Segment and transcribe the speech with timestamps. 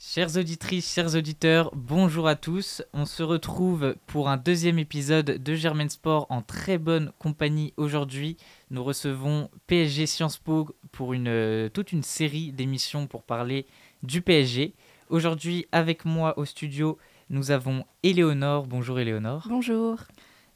[0.00, 2.84] Chères auditrices, chers auditeurs, bonjour à tous.
[2.92, 8.36] On se retrouve pour un deuxième épisode de Germain Sport en très bonne compagnie aujourd'hui.
[8.70, 13.66] Nous recevons PSG Sciences Po pour une, euh, toute une série d'émissions pour parler
[14.04, 14.72] du PSG.
[15.08, 16.96] Aujourd'hui, avec moi au studio,
[17.28, 18.68] nous avons Éléonore.
[18.68, 19.46] Bonjour Éléonore.
[19.48, 20.04] Bonjour.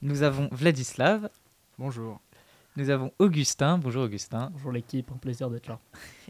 [0.02, 1.28] Nous avons Vladislav.
[1.78, 2.20] Bonjour.
[2.76, 3.76] Nous avons Augustin.
[3.76, 4.48] Bonjour Augustin.
[4.52, 5.78] Bonjour l'équipe, un plaisir d'être là.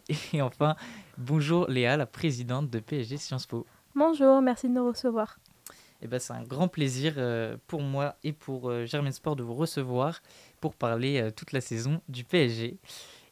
[0.33, 0.75] Et enfin,
[1.17, 3.65] bonjour Léa, la présidente de PSG Sciences Po.
[3.95, 5.39] Bonjour, merci de nous recevoir.
[6.01, 9.45] Eh ben, c'est un grand plaisir euh, pour moi et pour euh, Germain Sport de
[9.45, 10.21] vous recevoir
[10.61, 12.77] pour parler euh, toute la saison du PSG.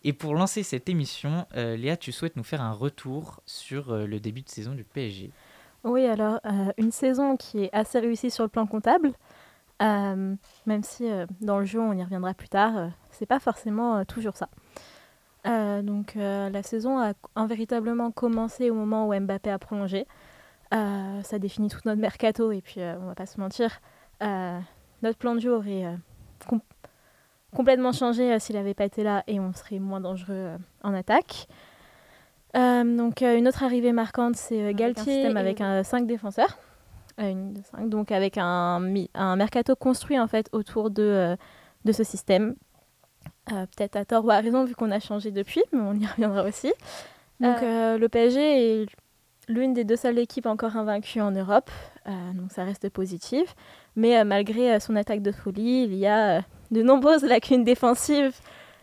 [0.04, 4.20] Et pour lancer cette émission, euh, Léa, tu souhaites nous faire un retour sur le
[4.20, 5.32] début de saison du PSG.
[5.82, 9.12] Oui, alors euh, une saison qui est assez réussie sur le plan comptable,
[9.82, 10.34] euh,
[10.66, 13.96] même si euh, dans le jeu on y reviendra plus tard, euh, c'est pas forcément
[13.98, 14.48] euh, toujours ça.
[15.44, 17.14] Donc la saison a,
[17.46, 20.06] véritablement commencé au moment où Mbappé a prolongé.
[20.70, 23.80] Ça définit tout notre mercato et puis on va pas se mentir,
[24.20, 25.96] notre plan de jeu aurait
[26.46, 26.60] com-
[27.56, 31.46] complètement changé s'il n'avait pas été là et on serait moins dangereux en attaque.
[32.54, 36.58] Donc une autre arrivée marquante, c'est Avec un Galtier système avec et- un 5 défenseurs.
[37.20, 38.82] Une de cinq, donc avec un,
[39.14, 41.36] un mercato construit en fait autour de, euh,
[41.84, 42.54] de ce système.
[43.52, 46.06] Euh, Peut-être à tort ou à raison vu qu'on a changé depuis, mais on y
[46.12, 46.72] reviendra aussi.
[47.40, 48.86] Donc euh, le PSG est
[49.48, 51.70] l'une des deux seules équipes encore invaincues en Europe,
[52.06, 53.54] euh, donc ça reste positif.
[53.96, 56.40] Mais euh, malgré euh, son attaque de folie, il y a euh,
[56.70, 58.36] de nombreuses lacunes défensives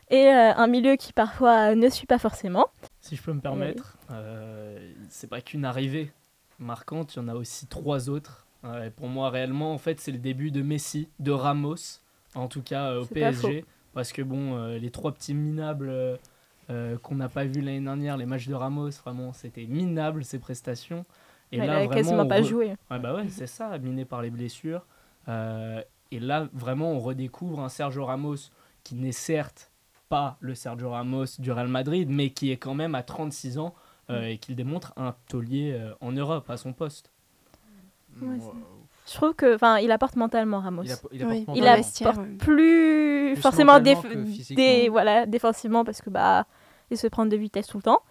[0.10, 2.68] et euh, un milieu qui parfois ne suit pas forcément.
[3.00, 4.78] Si je peux me permettre, euh,
[5.10, 6.12] c'est pas qu'une arrivée
[6.60, 8.46] marquante, il y en a aussi trois autres.
[8.86, 12.02] Et pour moi, réellement, en fait, c'est le début de Messi, de Ramos,
[12.36, 13.66] en tout cas euh, au PSG.
[13.94, 15.90] Parce que bon, euh, les trois petits minables
[16.70, 20.40] euh, qu'on n'a pas vus l'année dernière, les matchs de Ramos, vraiment, c'était minable ces
[20.40, 21.06] prestations.
[21.52, 22.76] Et là, a vraiment, quasiment pas joué.
[22.92, 24.86] Ouais, bah ouais, c'est ça, miné par les blessures.
[25.28, 28.36] Et là, vraiment, on redécouvre un Sergio Ramos
[28.84, 29.72] qui n'est certes
[30.10, 33.74] pas le Sergio Ramos du Real Madrid, mais qui est quand même à 36 ans
[34.10, 37.12] euh, et qui démontre un taulier euh, en Europe à son poste.
[38.22, 38.38] Ouais,
[39.08, 40.84] Je trouve que, enfin, il apporte mentalement Ramos.
[40.84, 41.42] il, app- il Oui.
[41.44, 42.38] apporte mentalement.
[42.38, 46.46] plus, Plus forcément déf- voilà, défensivement parce que bah
[46.90, 48.02] il se prend de vitesse tout le temps.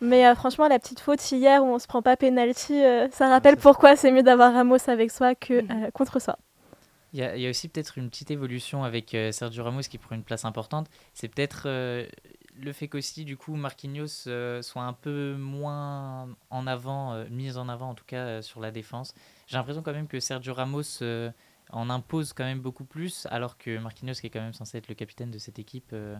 [0.00, 3.28] Mais euh, franchement, la petite faute hier où on se prend pas penalty, euh, ça
[3.28, 6.38] rappelle pourquoi c'est mieux d'avoir Ramos avec soi que contre soi.
[7.12, 9.80] Il y a, il y a aussi peut-être une petite évolution avec euh, Sergio Ramos
[9.82, 10.86] qui prend une place importante.
[11.12, 12.06] C'est peut-être euh,
[12.58, 17.56] le fait qu'aussi, du coup, Marquinhos euh, soit un peu moins en avant, euh, mis
[17.56, 19.14] en avant en tout cas euh, sur la défense.
[19.46, 21.30] J'ai l'impression quand même que Sergio Ramos euh,
[21.70, 24.88] en impose quand même beaucoup plus, alors que Marquinhos, qui est quand même censé être
[24.88, 26.16] le capitaine de cette équipe, euh,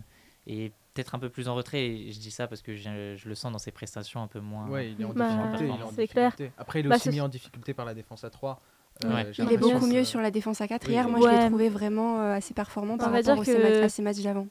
[0.47, 1.85] est peut-être un peu plus en retrait.
[1.87, 4.41] Et je dis ça parce que je, je le sens dans ses prestations un peu
[4.41, 4.69] moins.
[4.69, 5.65] Ouais, il est en Bah, difficulté.
[5.65, 6.31] il est en c'est clair.
[6.31, 6.53] difficulté.
[6.59, 8.61] Après, il est Bah, aussi mis en difficulté par la défense à 3.
[9.05, 9.29] Ouais.
[9.33, 10.87] j'ai Il est beaucoup mieux sur la défense à 4.
[10.87, 11.13] Oui, Hier, oui.
[11.13, 13.63] moi, je l'ai trouvé vraiment euh, assez performant par On rapport dire aux- ces que-
[13.63, 14.47] matchs- à ces matchs d'avant.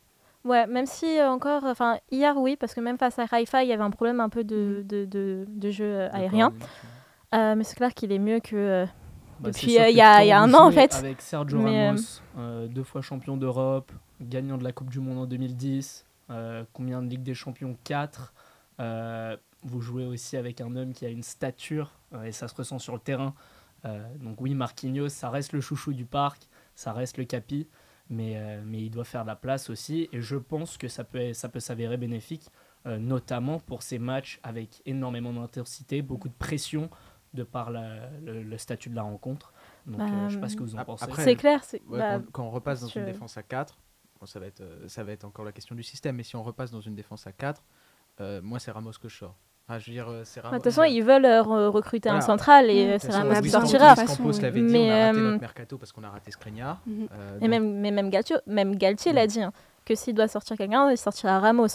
[0.45, 3.69] Ouais, même si euh, encore, enfin hier oui, parce que même face à Raifa, il
[3.69, 4.88] y avait un problème un peu de, Mhm.
[4.88, 6.53] de, de, de jeu euh, aérien.
[7.35, 8.55] Euh, mais c'est clair qu'il est mieux que.
[8.55, 8.85] euh,
[9.39, 10.94] Bah, Depuis, euh, il y a- y un an, en fait.
[10.95, 12.01] Avec Sergio Mais, euh, Ramos,
[12.38, 17.01] euh, deux fois champion d'Europe, gagnant de la Coupe du Monde en 2010, euh, combien
[17.01, 17.77] de Ligue des Champions?
[17.83, 18.33] 4.
[19.63, 22.79] vous jouez aussi avec un homme qui a une stature euh, et ça se ressent
[22.79, 23.33] sur le terrain.
[23.85, 27.67] Euh, donc oui, Marquinhos, ça reste le chouchou du parc, ça reste le capi,
[28.09, 30.09] mais, euh, mais il doit faire de la place aussi.
[30.11, 32.47] Et je pense que ça peut, ça peut s'avérer bénéfique,
[32.85, 36.89] euh, notamment pour ces matchs avec énormément d'intensité, beaucoup de pression
[37.33, 39.53] de par la- le, le statut de la rencontre.
[39.85, 41.03] Donc Bah, euh, je sais pas ce que vous en ap- pensez.
[41.03, 41.81] après, c'est clair, c'est.
[41.85, 43.77] Ouais, bah, quand, on repasse dans je- une défense à 4,
[44.19, 46.43] bon, ça, va être, ça va être encore la question du système, mais si on
[46.43, 47.63] repasse dans une défense à 4,
[48.19, 49.37] euh, moi c'est Ramos que je sors.
[49.72, 50.57] Ah, je veux dire, euh, c'est Ramos.
[50.57, 52.90] De toute façon, ils veulent euh, re- recruter un central et Mm.
[52.90, 53.96] euh, De c'est toute façon, Ramos on a qui besoin de sortira.
[53.96, 56.81] Campos l'avait dit, Mais, on a raté euh, notre mercato parce qu'on a raté Skriniar.
[56.90, 59.52] Euh, Et donc- même, mais même Galtier, même Galtier l'a dit, hein,
[59.85, 61.68] que s'il doit sortir quelqu'un, il sortira Ramos.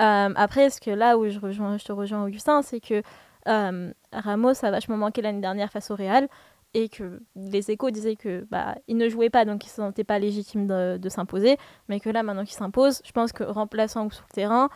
[0.00, 3.02] Euh, après, ce que là où je, rejoins, je te rejoins, Augustin, c'est que
[3.48, 6.28] euh, Ramos a vachement manqué l'année dernière face au Real
[6.74, 9.76] et que les échos disaient que bah, il ne jouait pas, donc il ne se
[9.76, 11.56] sentait pas légitime de, de s'imposer,
[11.88, 14.68] mais que là, maintenant qu'il s'impose, je pense que remplaçant ou sur le terrain,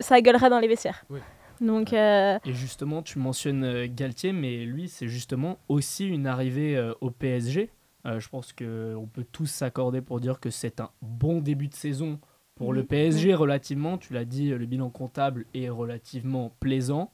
[0.00, 1.04] ça gueulera dans les vestiaires.
[1.10, 1.20] Oui.
[1.60, 6.76] Donc, euh, Et justement, tu mentionnes euh, Galtier, mais lui, c'est justement aussi une arrivée
[6.76, 7.70] euh, au PSG.
[8.06, 11.74] Euh, je pense qu'on peut tous s'accorder pour dire que c'est un bon début de
[11.74, 12.18] saison
[12.54, 12.86] pour le Oui.
[12.86, 13.96] PSG relativement.
[13.98, 17.12] Tu l'as dit, le bilan comptable est relativement plaisant.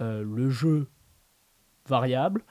[0.00, 0.88] Euh, le jeu
[1.88, 2.42] variable.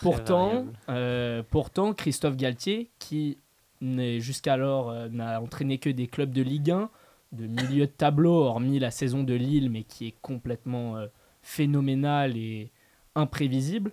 [0.00, 0.72] Pourtant, variable.
[0.88, 3.38] euh, pourtant, Christophe Galtier, qui
[3.80, 6.90] n'est jusqu'alors euh, n'a entraîné que des clubs de Ligue 1,
[7.36, 11.06] de milieu de tableau, hormis la saison de Lille, mais qui est complètement euh,
[11.42, 12.72] phénoménal et
[13.14, 13.92] imprévisible.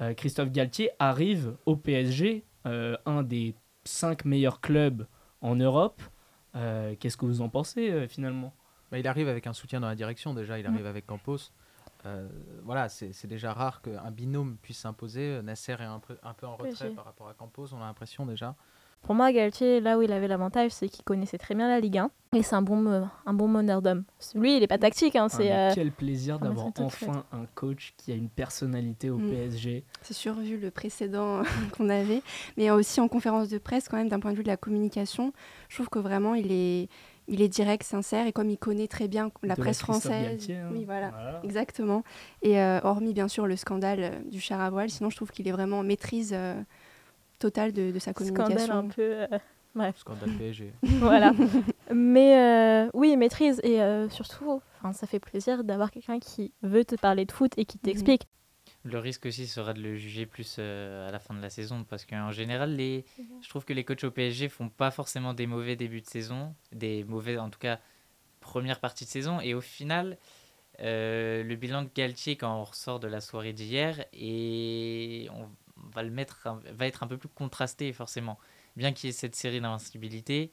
[0.00, 3.54] Euh, Christophe Galtier arrive au PSG, euh, un des
[3.84, 5.06] cinq meilleurs clubs
[5.40, 6.02] en Europe.
[6.56, 8.54] Euh, Qu'est-ce que vous en pensez euh, finalement?
[8.90, 11.50] Bah, il arrive avec un soutien dans la direction déjà, il arrive avec Campos.
[12.06, 12.28] Euh,
[12.62, 15.40] voilà, c'est c'est déjà rare qu'un binôme puisse s'imposer.
[15.42, 16.90] Nasser est un peu, un peu en retrait PSG.
[16.90, 18.54] par rapport à Campos, on a l'impression déjà.
[19.04, 21.98] Pour moi, Galtier, là où il avait l'avantage, c'est qu'il connaissait très bien la Ligue
[21.98, 22.10] 1.
[22.34, 24.04] Et c'est un bon, me- un bon meneur d'homme.
[24.34, 25.14] Lui, il est pas tactique.
[25.14, 29.10] Hein, Ah, c'est, euh, Quel plaisir ah, d'avoir enfin un coach qui a une personnalité
[29.10, 29.28] au Mm.
[29.30, 29.84] PSG.
[30.02, 31.42] C'est sûr, vu le précédent
[31.76, 32.22] qu'on avait.
[32.56, 35.32] Mais aussi en conférence de presse, quand même, d'un point de vue de la communication,
[35.68, 36.88] je trouve que vraiment, il est,
[37.28, 38.26] il est direct, sincère.
[38.26, 40.22] Et comme il connaît très bien la de presse française.
[40.30, 40.70] Galtier, hein.
[40.72, 41.12] Oui, voilà.
[41.44, 42.02] Exactement.
[42.42, 45.30] Et euh, hormis, bien sûr, le scandale euh, du char à voile, sinon, je trouve
[45.30, 46.54] qu'il est vraiment en maîtrise euh,
[47.44, 48.78] totale de, de sa scandale communication.
[48.78, 49.02] un peu.
[49.02, 49.38] euh,
[49.74, 49.98] bref.
[49.98, 50.72] Scandale PSG.
[50.82, 51.32] voilà.
[51.92, 53.60] Mais euh, oui, maîtrise.
[53.62, 57.52] Et euh, surtout, enfin, ça fait plaisir d'avoir quelqu'un qui veut te parler de foot
[57.58, 58.26] et qui t'explique.
[58.86, 61.84] Le risque aussi sera de le juger plus euh, à la fin de la saison
[61.88, 63.04] parce qu'en général, les...
[63.40, 66.54] je trouve que les coachs au PSG font pas forcément des mauvais débuts de saison,
[66.72, 67.78] des mauvais en tout cas
[68.40, 69.40] première partie de saison.
[69.40, 70.18] Et au final,
[70.80, 75.48] euh, le bilan de Galtier quand on ressort de la soirée d'hier et on
[75.94, 78.38] va le mettre, va être un peu plus contrasté forcément.
[78.76, 80.52] Bien qu'il y ait cette série d'invincibilité,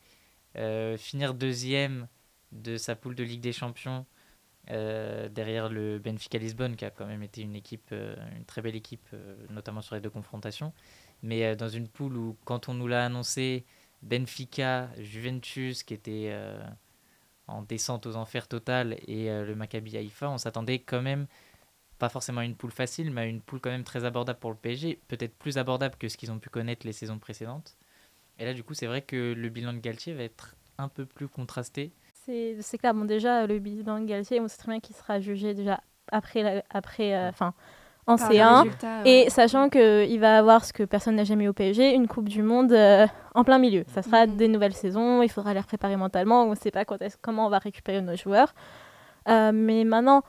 [0.58, 2.08] euh, finir deuxième
[2.52, 4.06] de sa poule de Ligue des Champions
[4.70, 8.62] euh, derrière le Benfica Lisbonne, qui a quand même été une équipe, euh, une très
[8.62, 9.10] belle équipe,
[9.50, 10.74] notamment sur les deux confrontations.
[11.24, 13.66] Mais dans une poule où, quand on nous l'a annoncé,
[14.02, 16.36] Benfica, Juventus, qui était
[17.48, 21.28] en descente aux enfers totale, et le Maccabi Haïfa, on s'attendait quand même,
[22.02, 25.00] pas forcément une poule facile, mais une poule quand même très abordable pour le PSG,
[25.08, 27.78] peut-être plus abordable que ce qu'ils ont pu connaître les saisons précédentes.
[28.40, 31.06] Et là, du coup, c'est vrai que le bilan de Galtier va être un peu
[31.06, 31.92] plus contrasté.
[32.26, 32.96] C'est c'est clair.
[32.96, 35.80] Bon, déjà, le bilan de Galtier, on sait très bien qu'il sera jugé déjà
[36.12, 37.54] après, la- après, euh, enfin,
[38.08, 38.64] en Par le C1.
[38.64, 42.08] résultat, Et sachant qu'il va avoir ce que personne n'a jamais eu au PSG, une
[42.08, 43.06] Coupe du Monde euh,
[43.36, 43.84] en plein milieu.
[43.90, 44.38] Ça sera Mhm.
[44.38, 47.50] des nouvelles saisons, il faudra les préparer mentalement, on ne sait pas quand comment on
[47.52, 48.56] va récupérer nos joueurs.
[49.28, 50.24] Euh, mais maintenant,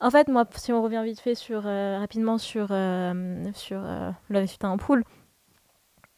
[0.00, 4.10] en fait, moi, si on revient vite fait sur, euh, rapidement sur, euh, sur euh,
[4.28, 5.04] le résultat en poule,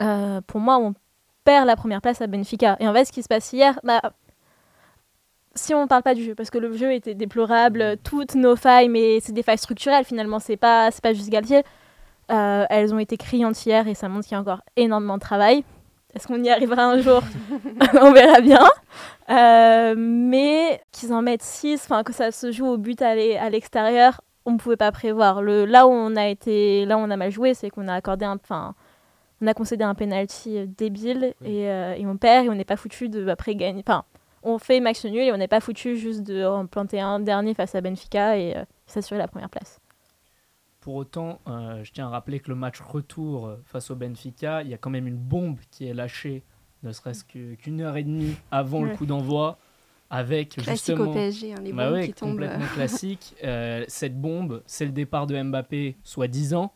[0.02, 0.94] euh, pour moi, on
[1.44, 2.76] perd la première place à Benfica.
[2.80, 4.00] Et en fait, ce qui se passe hier, bah,
[5.54, 8.56] si on ne parle pas du jeu, parce que le jeu était déplorable, toutes nos
[8.56, 11.62] failles, mais c'est des failles structurelles finalement, c'est pas, c'est pas juste Galtier.
[12.30, 15.22] Euh, elles ont été criantes hier et ça montre qu'il y a encore énormément de
[15.22, 15.64] travail.
[16.14, 17.22] Est-ce qu'on y arrivera un jour?
[18.00, 18.66] On verra bien.
[19.30, 23.48] Euh, mais qu'ils en mettent 6, que ça se joue au but à l'e- à
[23.50, 25.40] l'extérieur, on ne pouvait pas prévoir.
[25.42, 27.94] Le, là où on a été, là où on a mal joué, c'est qu'on a
[27.94, 28.74] accordé un, enfin,
[29.40, 31.48] on a concédé un penalty euh, débile Oui.
[31.52, 33.82] et, euh, et on perd et on n'est pas foutu de après gagner.
[33.86, 34.04] Enfin,
[34.42, 37.54] on fait match nul et on n'est pas foutu juste de en planter un dernier
[37.54, 39.78] face à Benfica et euh, s'assurer la première place.
[40.80, 44.70] Pour autant, euh, je tiens à rappeler que le match retour face au Benfica, il
[44.70, 46.42] y a quand même une bombe qui est lâchée,
[46.82, 49.58] ne serait-ce que- qu'une heure et demie avant le coup d'envoi,
[50.10, 51.10] avec Classique justement...
[51.10, 52.30] au PSG, hein, les Bah bombes ouais, qui tombent.
[52.30, 53.34] complètement classique.
[53.44, 56.72] Euh, cette bombe, c'est le départ de Mbappé, soi-disant.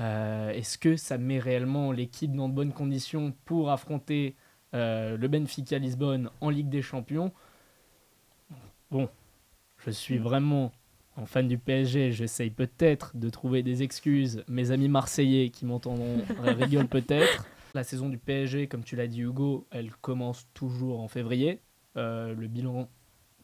[0.00, 4.34] Euh, Est-ce que ça met réellement l'équipe dans de bonnes conditions pour affronter
[4.74, 7.32] euh, le Benfica Lisbonne en Ligue des Champions?
[8.90, 9.08] Bon,
[9.78, 10.72] je suis vraiment
[11.16, 12.12] un fan du PSG.
[12.12, 14.44] J'essaye peut-être de trouver des excuses.
[14.48, 17.46] Mes amis marseillais qui m'entendront rigolent peut-être.
[17.74, 21.60] La saison du PSG, comme tu l'as dit Hugo, elle commence toujours en février.
[21.96, 22.88] Euh, le bilan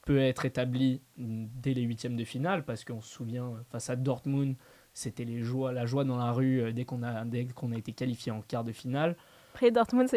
[0.07, 4.57] peut être établi dès les huitièmes de finale parce qu'on se souvient face à Dortmund
[4.93, 7.77] c'était les joies, la joie dans la rue euh, dès qu'on a, dès qu'on a
[7.77, 9.17] été qualifié en quart de finale.
[9.55, 10.09] Après Dortmund,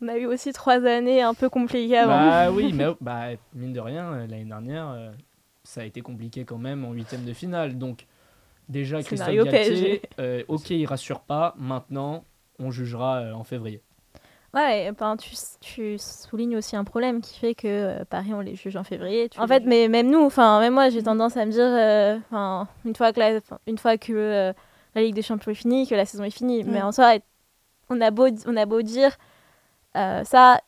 [0.00, 2.30] on a eu aussi trois années un peu compliquées avant.
[2.30, 5.12] Bah oui, mais bah, mine de rien, euh, l'année dernière,
[5.62, 7.76] ça a été compliqué quand même en huitième de finale.
[7.78, 8.06] Donc
[8.68, 11.54] déjà, Christophe Galtier, euh, ok, il rassure pas.
[11.58, 12.24] Maintenant,
[12.58, 13.82] on jugera euh, en février.
[14.54, 18.54] Ouais, ben, tu, tu soulignes aussi un problème qui fait que euh, Paris, on les
[18.54, 19.28] juge en février.
[19.28, 19.68] Tu en fait, juges.
[19.68, 23.12] mais même nous, enfin, même moi, j'ai tendance à me dire, euh, enfin, une fois
[23.12, 24.52] que, la, une fois que euh,
[24.94, 26.64] la Ligue des Champions est finie, que la saison est finie.
[26.64, 27.18] Mais en soi,
[27.90, 29.16] on a beau, on a beau dire
[29.96, 30.60] euh, ça,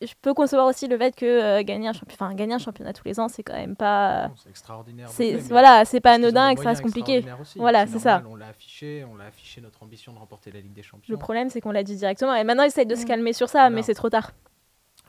[0.00, 2.92] je peux concevoir aussi le fait que euh, gagner, un champi- enfin, gagner un championnat
[2.92, 4.28] tous les ans, c'est quand même pas.
[4.28, 5.08] Bon, C'est extraordinaire.
[5.08, 7.24] c'est voilà, c'est pas anodin et que ça reste compliqué.
[7.40, 7.58] aussi.
[7.58, 8.20] Voilà, c'est ça.
[8.20, 11.12] normal, On l'a affiché, on l'a affiché notre ambition de remporter la Ligue des Champions.
[11.12, 12.34] Le problème, c'est qu'on l'a dit directement.
[12.34, 13.70] Et maintenant, ils essayent de se calmer sur ça, Voilà.
[13.74, 14.32] mais c'est trop tard.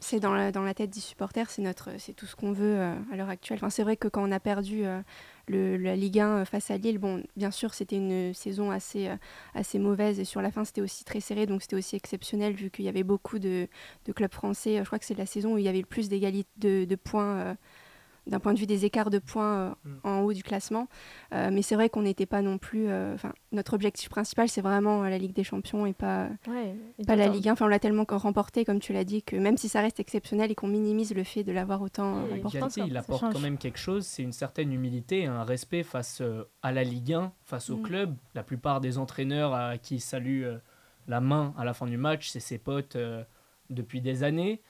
[0.01, 3.15] C'est dans la, tête des supporters, c'est notre, c'est tout ce qu'on veut euh, à
[3.17, 3.57] l'heure actuelle.
[3.57, 5.01] Enfin, c'est vrai que quand on a perdu euh,
[5.47, 9.09] le, la Ligue 1 euh, face à Lille, bon, bien sûr, c'était une saison assez,
[9.55, 12.69] assez mauvaise et sur la fin, c'était aussi très serré, donc c'était aussi exceptionnel vu
[12.71, 13.67] qu'il y avait beaucoup de,
[14.15, 14.77] clubs français.
[14.77, 16.95] Je crois que c'est la saison où il y avait le plus d'égalité de, de
[16.95, 17.57] points
[18.29, 19.89] d'un point de vue des écarts de points euh, Mm.
[20.03, 20.87] en haut du classement.
[21.33, 22.87] Euh, mais c'est vrai qu'on n'était pas non plus.
[22.87, 27.05] euh, Enfin, notre objectif principal, c'est vraiment la Ligue des Champions et pas, Ouais, et
[27.05, 27.53] pas la Ligue 1.
[27.53, 30.51] Enfin, on l'a tellement remporté, comme tu l'as dit, que même si ça reste exceptionnel
[30.51, 32.23] et qu'on minimise le fait de l'avoir autant.
[32.31, 32.81] Oui, remporté.
[32.87, 36.71] il apporte quand même quelque chose, c'est une certaine humilité, un respect face euh, à
[36.71, 37.81] la Ligue 1, face au Mm.
[37.83, 38.15] club.
[38.35, 40.57] La plupart des entraîneurs à qui il salue euh,
[41.07, 43.23] la main à la fin du match, c'est ses potes euh,
[43.69, 44.61] depuis des années.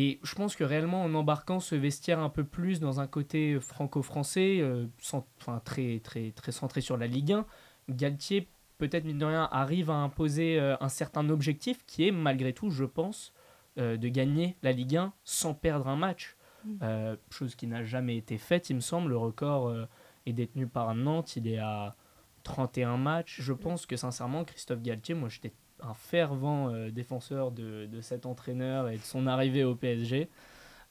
[0.00, 3.58] Et je pense que réellement, en embarquant ce vestiaire un peu plus dans un côté
[3.58, 7.46] franco-français, euh, enfin, très, très, très centré sur la Ligue 1,
[7.88, 12.52] Galtier, peut-être mine de rien, arrive à imposer euh, un certain objectif qui est, malgré
[12.52, 13.32] tout, je pense,
[13.78, 16.36] euh, de gagner la Ligue 1 sans perdre un match.
[16.64, 16.78] Mm.
[16.82, 19.10] Euh, chose qui n'a jamais été faite, il me semble.
[19.10, 19.86] Le record euh,
[20.26, 21.96] est détenu par Nantes, il est à
[22.44, 23.40] 31 matchs.
[23.40, 28.26] Je pense que sincèrement, Christophe Galtier, moi j'étais un fervent euh, défenseur de, de cet
[28.26, 30.28] entraîneur et de son arrivée au PSG.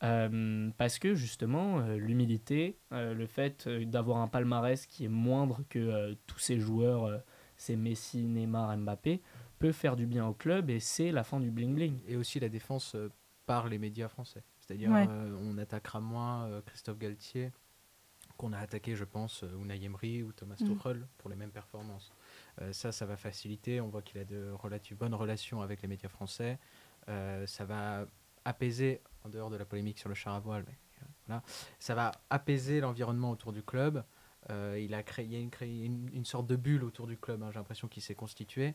[0.03, 5.09] Euh, parce que justement, euh, l'humilité, euh, le fait euh, d'avoir un palmarès qui est
[5.09, 7.17] moindre que euh, tous ces joueurs, euh,
[7.55, 9.21] c'est Messi, Neymar, Mbappé,
[9.57, 11.97] peut faire du bien au club et c'est la fin du bling-bling.
[12.07, 13.09] Et aussi la défense euh,
[13.47, 14.43] par les médias français.
[14.59, 15.07] C'est-à-dire, Ouais.
[15.09, 17.51] euh, on attaquera moins euh, Christophe Galtier
[18.37, 20.75] qu'on a attaqué, je pense, euh, Unai Emery ou Thomas Mm.
[20.75, 22.11] Tuchel pour les mêmes performances.
[22.61, 23.79] Euh, ça, ça va faciliter.
[23.81, 26.57] On voit qu'il a de relatives bonnes relations avec les médias français.
[27.09, 28.05] Euh, ça va
[28.45, 31.43] apaiser, en dehors de la polémique sur le char à voile, mais, euh, voilà,
[31.79, 34.03] ça va apaiser l'environnement autour du club.
[34.49, 37.05] Euh, il a créé, il y a une, créé une, une sorte de bulle autour
[37.07, 37.43] du club.
[37.43, 38.73] hein, J'ai l'impression qu'il s'est constitué.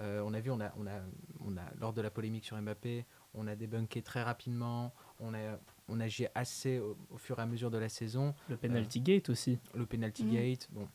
[0.00, 1.00] Euh, on a vu, on a, on a,
[1.40, 4.92] on a, lors de la polémique sur Mbappé, on a débunké très rapidement.
[5.20, 8.34] On a, on agit assez au, au fur et à mesure de la saison.
[8.48, 9.58] Le penalty gate aussi.
[9.74, 10.30] Le penalty Mm.
[10.32, 10.88] gate, bon,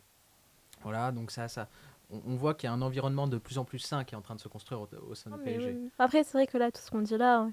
[0.83, 1.11] voilà.
[1.11, 1.67] Donc ça, ça,
[2.09, 4.17] on, on voit qu'il y a un environnement de plus en plus sain qui est
[4.17, 5.75] en train de se construire au, au sein Ah, du PSG.
[5.79, 5.89] oui.
[5.99, 7.51] Après, c'est vrai que là, tout ce qu'on dit là, ouais,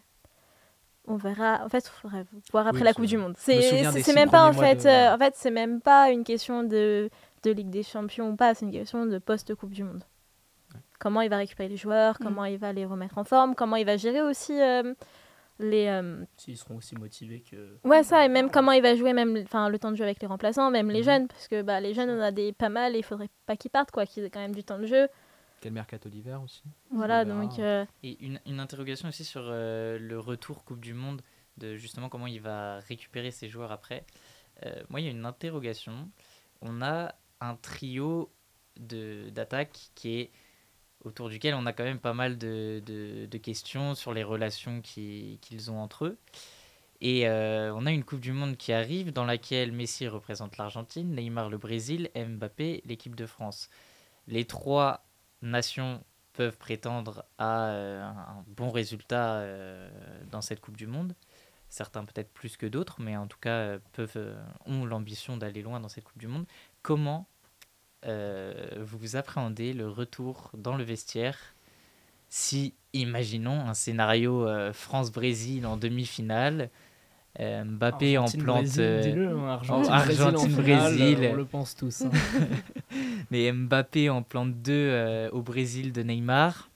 [1.06, 1.62] on verra.
[1.64, 2.18] En fait, il faudra
[2.52, 3.34] voir après Oui, la Coupe du Monde.
[3.38, 7.10] C'est même pas en fait, de- euh, en fait, c'est même pas une question de,
[7.44, 8.54] de Ligue des Champions ou pas.
[8.54, 10.02] C'est une question de post Coupe du Monde.
[10.98, 12.24] Comment il va récupérer les joueurs, Mm.
[12.24, 14.94] comment il va les remettre en forme, comment il va gérer aussi euh,
[15.58, 15.86] les.
[15.88, 17.76] euh, S'ils seront aussi motivés que.
[17.84, 20.20] Ouais, ça, et même comment il va jouer, même enfin, le temps de jeu avec
[20.20, 21.04] les remplaçants, même les Mhm.
[21.04, 23.56] jeunes, parce que bah, les jeunes, on a des pas mal et il faudrait pas
[23.56, 25.08] qu'ils partent, quoi, qu'ils aient quand même du temps de jeu.
[25.60, 26.62] Quel mercato d'hiver aussi.
[26.90, 27.58] Voilà, donc.
[27.58, 31.22] euh, Et une, une interrogation aussi sur euh, le retour Coupe du Monde,
[31.56, 34.04] de justement comment il va récupérer ses joueurs après.
[34.66, 36.10] Euh, moi, il y a une interrogation.
[36.60, 38.30] On a un trio
[38.78, 40.30] de- d'attaque qui est
[41.06, 45.38] autour duquel on a quand même pas mal de, de- questions sur les relations qui-
[45.40, 46.18] qu'ils ont entre eux.
[47.00, 51.14] Et euh, on a une Coupe du Monde qui arrive dans laquelle Messi représente l'Argentine,
[51.14, 53.68] Neymar le Brésil, Mbappé l'équipe de France.
[54.26, 55.04] Les trois
[55.42, 59.88] nations peuvent prétendre à euh, un bon résultat euh,
[60.30, 61.14] dans cette Coupe du Monde.
[61.68, 64.34] Certains peut-être plus que d'autres, mais en tout cas peuvent,
[64.64, 66.46] ont l'ambition d'aller loin dans cette Coupe du Monde.
[66.82, 67.28] Comment
[68.06, 71.38] vous appréhendez le retour dans le vestiaire
[72.28, 76.70] si, imaginons un scénario euh, France-Brésil en demi-finale,
[77.38, 78.64] euh, Mbappé en plante...
[78.64, 82.02] Brésil, euh, Argentine, Argentine, Brésil, euh, on le pense tous.
[82.02, 82.10] hein.
[83.30, 86.68] Mais Mbappé en plante 2 au Brésil de Neymar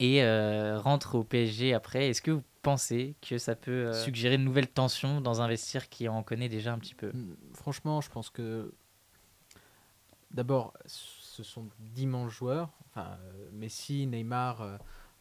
[0.00, 2.08] et euh, rentre au PSG après.
[2.08, 5.88] Est-ce que vous pensez que ça peut euh, suggérer de nouvelles tensions dans un vestiaire
[5.88, 7.08] qui en connaît déjà un petit peu?
[7.08, 8.72] Mm, Franchement, je pense que
[10.34, 12.68] d'abord, ce sont d'immenses joueurs.
[12.90, 14.76] Enfin, euh, Messi, Neymar, euh,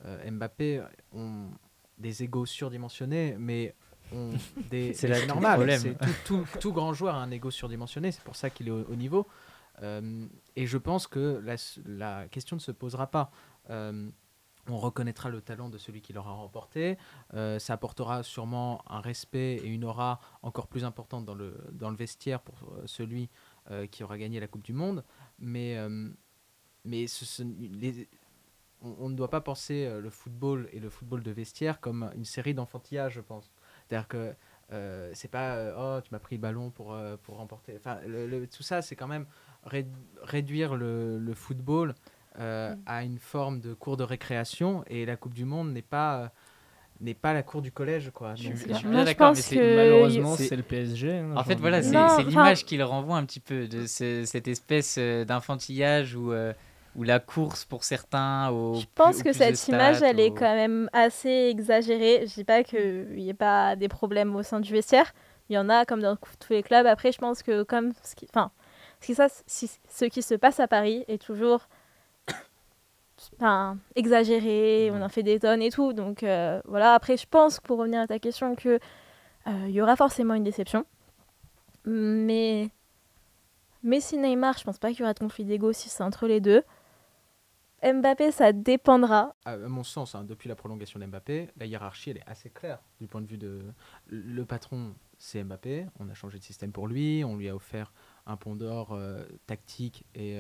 [0.05, 1.50] euh, Mbappé ont
[1.98, 3.75] des égos surdimensionnés, mais
[4.12, 4.32] ont
[4.70, 4.93] des.
[4.93, 5.96] C'est normal.
[6.25, 8.12] Tout, tout- tout grand joueur a un égo surdimensionné.
[8.12, 9.27] C'est pour ça qu'il est au, au niveau.
[9.82, 11.41] Euh, et je pense que
[11.86, 13.32] la, question ne se posera pas.
[13.70, 14.10] Euh,
[14.70, 16.98] on reconnaîtra le talent de celui qui l'aura remporté.
[17.34, 21.89] Euh, ça apportera sûrement un respect et une aura encore plus importante dans le, dans
[21.89, 22.55] le vestiaire pour
[22.86, 23.29] celui
[23.89, 25.03] qui aura gagné la Coupe du Monde.
[25.39, 26.10] Mais, euh,
[26.86, 28.08] mais ce- ce- les-
[28.82, 32.12] on, on ne doit pas penser euh, le football et le football de vestiaire comme
[32.15, 33.51] une série d'enfantillages, je pense.
[33.88, 34.34] C'est-à-dire que
[34.72, 37.75] euh, c'est pas euh, oh tu m'as pris le ballon pour, euh, pour remporter.
[37.77, 39.25] Enfin, le- le- tout ça, c'est quand même
[39.63, 39.88] ré-
[40.22, 41.96] réduire le, le football
[42.39, 42.82] euh, Mm.
[42.88, 46.27] à une forme de cours de récréation et la Coupe du Monde n'est pas euh,
[47.03, 48.36] n'est pas la cour du collège quoi.
[48.36, 51.12] Je suis- je suis Moi, bien d'accord, mais Malheureusement, c'est- c'est le PSG.
[51.19, 52.00] hein, En fait, voilà, c'est dire.
[52.01, 56.15] Non, c'est enfin- l'image qu'il renvoie un petit peu de ce- cette espèce euh, d'enfantillage
[56.15, 56.53] où, euh,
[56.95, 58.50] où la course pour certains.
[58.51, 62.25] Au Je pense que cette image, elle est quand même assez exagérée.
[62.27, 65.13] Je dis pas qu'il n'y ait pas des problèmes au sein du vestiaire.
[65.50, 66.86] Il y en a comme dans tous les clubs.
[66.86, 68.51] Après, je pense que comme ce qui, enfin,
[69.01, 71.67] ce qui, ça, si- ce qui se passe à Paris est toujours
[73.35, 74.91] enfin, exagéré.
[74.91, 75.93] On en fait des tonnes et tout.
[75.93, 76.93] Donc euh, voilà.
[76.93, 78.79] Après, je pense pour revenir à ta question que
[79.47, 80.85] euh, y aura forcément une déception.
[81.85, 82.69] Mais
[83.83, 86.39] Messi Neymar, je pense pas qu'il y aura de conflit d'ego si c'est entre les
[86.39, 86.63] deux.
[87.83, 89.35] Mbappé, ça dépendra.
[89.43, 93.07] À mon sens, hein, depuis la prolongation d'Mbappé, la hiérarchie elle est assez claire du
[93.07, 93.59] point de vue de
[94.07, 95.87] le patron, c'est Mbappé.
[95.99, 97.91] On a changé de système pour lui, on lui a offert
[98.25, 100.39] un pont d'or euh, tactique et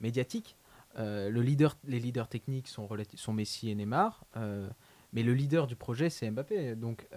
[0.00, 0.56] médiatique.
[0.98, 4.24] Euh, le leader, les leaders techniques sont, sont Messi et Neymar,
[5.12, 6.74] mais le leader du projet c'est Mbappé.
[6.76, 7.08] Donc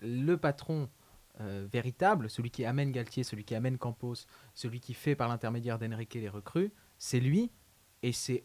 [0.00, 0.88] le patron
[1.38, 6.14] véritable, celui qui amène Galtier, celui qui amène Campos, celui qui fait par l'intermédiaire d'Enrique
[6.14, 7.50] les recrues, c'est lui
[8.02, 8.44] et c'est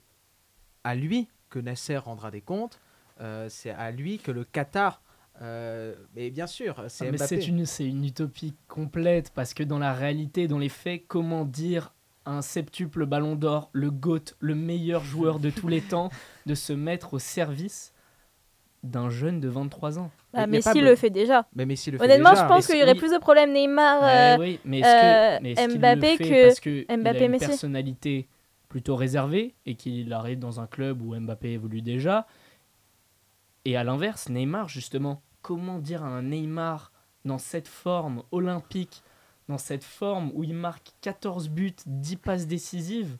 [0.83, 2.79] à lui que Nasser rendra des comptes.
[3.21, 5.01] Euh, c'est à lui que le Qatar.
[5.41, 9.93] Euh, mais bien sûr, c'est ah, une, c'est une utopie complète parce que dans la
[9.93, 11.93] réalité, dans les faits, comment dire
[12.25, 16.09] un septuple ballon d'or, le GOAT, le meilleur joueur de tous les temps,
[16.45, 17.93] de se mettre au service
[18.83, 20.11] d'un jeune de 23 ans.
[20.33, 21.47] Ah, Messi le fait déjà.
[21.55, 24.37] Mais Messi le Honnêtement, fait je pense qu'il y aurait plus de problèmes Neymar, euh,
[24.39, 28.27] oui, mais que, Mbappé que, parce que Mbappé, il a une personnalité
[28.69, 32.27] plutôt réservé et qu'il arrive dans un club où Mbappé évolue déjà?
[33.63, 36.91] Et à l'inverse, Neymar, justement, comment dire à un Neymar
[37.23, 39.01] dans cette forme olympique,
[39.47, 43.17] dans cette forme où il marque 14 buts, 10 passes décisives,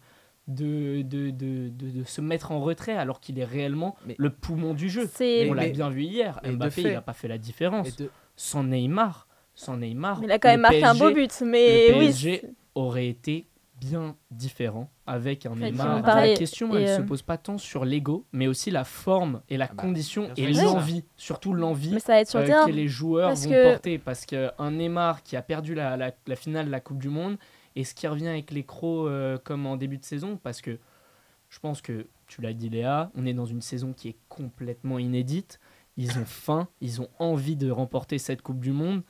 [0.47, 4.89] de, de, de, de, se mettre en retrait alors qu'il est réellement le poumon du
[4.89, 5.09] jeu.
[5.49, 6.39] On l'a bien vu hier.
[6.43, 7.89] Mbappé, il n'a pas fait la différence.
[8.35, 10.21] Sans Neymar, sans Neymar.
[10.23, 11.41] il a quand même marqué un beau but.
[11.43, 12.43] Mais le PSG
[12.75, 13.47] aurait été
[13.79, 16.01] bien différent avec un Neymar.
[16.01, 19.41] La question, elle ne se euh, pose pas tant sur l'ego, mais aussi la forme
[19.49, 23.97] et la ah bah, condition et l'envie, surtout l'envie euh, que les joueurs vont porter.
[23.97, 27.37] Parce qu'un Neymar qui a perdu la, la, finale de la Coupe du Monde,
[27.75, 30.79] est-ce qui revient avec les crocs euh, comme en début de saison Parce que
[31.49, 34.97] je pense que, tu l'as dit Léa, on est dans une saison qui est complètement
[34.97, 35.59] inédite.
[35.95, 39.03] Ils ont faim, ils ont envie de remporter cette Coupe du Monde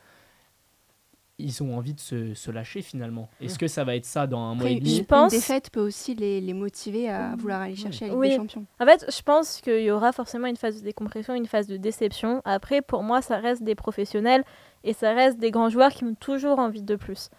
[1.38, 3.28] ils ont envie de se, se lâcher finalement.
[3.42, 4.96] Est-ce que ça va être ça dans un mois et demi?
[4.96, 5.34] Je pense...
[5.34, 8.66] Une défaite peut aussi les, les motiver à vouloir aller chercher la Ligue des Champions.
[8.80, 11.78] En fait, je pense qu'il y aura forcément une phase de décompression, une phase de
[11.78, 12.42] déception.
[12.46, 14.44] Après, pour moi, ça reste des professionnels
[14.84, 17.30] et ça reste des grands joueurs qui ont toujours envie de plus.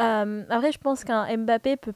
[0.00, 1.94] Euh, après, je pense qu'un Mbappé peut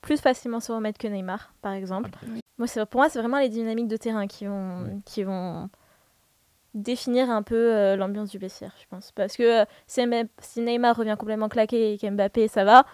[0.00, 2.10] plus facilement se remettre que Neymar, par exemple.
[2.58, 5.68] Moi, pour moi, c'est vraiment les dynamiques de terrain qui vont, qui vont
[6.74, 9.12] définir un peu euh, l'ambiance du vestiaire, je pense.
[9.12, 12.84] Parce que euh, si, Neymar revient complètement claqué et qu'Mbappé, ça va,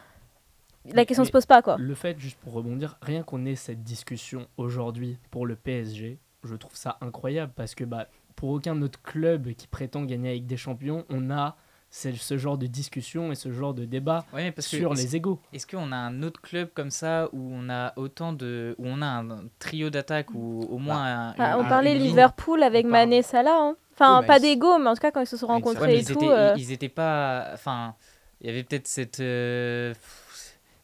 [0.85, 1.63] la question se pose pas.
[1.63, 1.77] quoi.
[1.79, 6.55] Le fait, juste pour rebondir, rien qu'on ait cette discussion aujourd'hui pour le PSG, je
[6.55, 10.57] trouve ça incroyable parce que bah, pour aucun autre club qui prétend gagner avec des
[10.57, 11.57] champions, on a
[11.97, 14.25] ce genre de discussion et ce genre de débat
[14.59, 15.41] sur les égaux.
[15.53, 19.01] Est-ce qu'on a un autre club comme ça où on a autant de où on
[19.03, 23.57] a un, trio d'attaque ou au moins bah, un, on parlait Liverpool avec Mané Salah
[23.59, 23.77] hein.
[23.95, 26.13] enfin pas d'ego mais en tout cas quand ils se sont rencontrés et ils tout
[26.13, 27.95] étaient, euh, ils, étaient pas enfin
[28.41, 29.95] il y avait peut-être cette euh,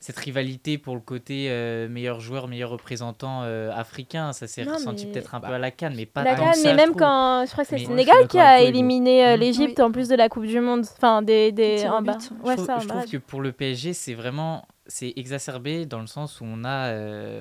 [0.03, 4.33] cette rivalité pour le côté euh, meilleur joueur, meilleur représentant euh, africain.
[4.33, 6.97] Ça s'est ressenti peut-être un peu à la canne, mais pas la tant mais même
[6.97, 10.17] quand je crois que c'est le Sénégal qui a éliminé euh, l'Égypte en plus de
[10.17, 12.19] la Coupe du Monde, enfin des, des en bas.
[12.43, 16.09] Ouais, je, trouve, je trouve que pour le PSG, c'est vraiment c'est exacerbé dans le
[16.09, 16.93] sens où on a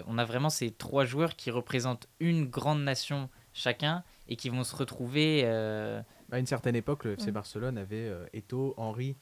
[0.06, 4.64] on a vraiment ces trois joueurs qui représentent une grande nation chacun et qui vont
[4.64, 5.46] se retrouver.
[5.48, 7.34] À une certaine époque, le FC mm.
[7.34, 9.18] Barcelone avait Eto, Henry.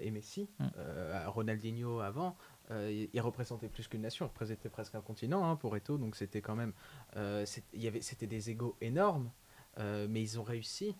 [0.00, 0.66] et Messi, mm.
[1.26, 2.36] Ronaldinho avant.
[2.70, 6.16] Euh, il représentait plus qu'une nation, il représentait presque un continent hein, pour Eto, donc
[6.16, 6.72] c'était quand même,
[7.16, 9.30] euh, c'était des égaux énormes,
[9.78, 10.96] euh, mais ils ont réussi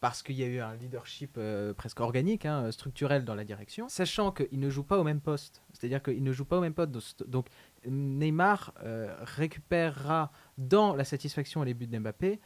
[0.00, 1.40] parce qu'il y a eu un leadership
[1.76, 5.60] presque organique, hein, structurel dans la direction, sachant qu'ils ne jouent pas au même poste,
[5.72, 7.48] c'est-à-dire qu'ils ne jouent pas au même poste, donc
[7.84, 8.74] Neymar
[9.22, 12.38] récupérera dans la satisfaction et les buts d'Mbappé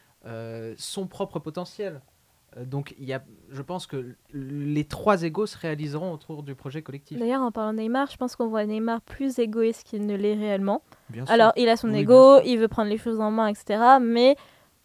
[0.79, 2.01] son propre potentiel.
[2.57, 6.55] Euh, donc, il y a, je pense que les trois égos se réaliseront autour du
[6.55, 7.19] projet collectif.
[7.19, 10.35] D'ailleurs, en parlant de Neymar, je pense qu'on voit Neymar plus égoïste qu'il ne l'est
[10.35, 10.83] réellement.
[11.29, 13.81] Alors, il a son ego, il veut prendre les choses en main, etc.
[14.01, 14.37] Mais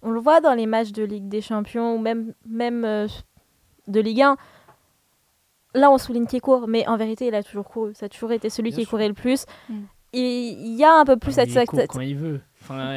[0.02, 3.08] on le voit dans les matchs de Ligue des Champions ou même, même euh,
[3.88, 4.38] de Ligue 1.
[5.76, 7.94] Là, on souligne qu'il court, mais en vérité, il a toujours couru.
[7.94, 9.46] Ça a toujours été celui qui courait le plus.
[9.70, 9.76] Mm.
[10.14, 11.50] Il y a un peu plus cette...
[11.50, 12.42] Il court quand il veut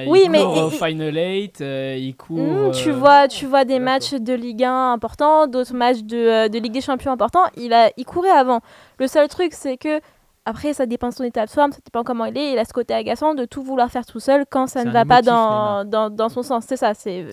[0.06, 2.38] oui, il mais court au Final 8, euh, il court.
[2.38, 6.16] Hmm, tu, euh, vois, tu vois des matchs de Ligue 1 importants, d'autres matchs de,
[6.16, 7.44] euh, de, Ligue des Champions importants.
[7.56, 8.60] Il, a, il courait avant.
[8.98, 10.00] Le seul truc, c'est que
[10.44, 12.52] après, ça dépend de son état de forme, ça dépend comment il est.
[12.52, 15.04] Il a ce côté agaçant de tout vouloir faire tout seul quand ça ne va
[15.04, 16.64] pas dans, dans, dans, son sens.
[16.66, 17.26] C'est ça, c'est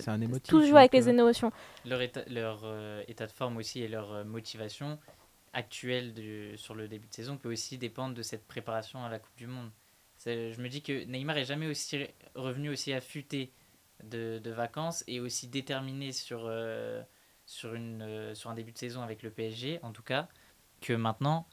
[0.46, 1.50] tout joue avec les émotions.
[1.86, 2.60] Leur état, leur,
[3.08, 4.98] état de forme aussi et leur motivation
[5.52, 9.18] actuelle de, sur le début de saison peut aussi dépendre de cette préparation à la
[9.18, 9.70] Coupe du Monde.
[10.24, 13.52] Je me dis que Neymar est jamais aussi revenu aussi affûté
[14.04, 17.02] de, de vacances et aussi déterminé sur, euh,
[17.46, 20.28] sur, une, euh, sur un début de saison avec le PSG, en tout cas.
[20.80, 21.46] que maintenant,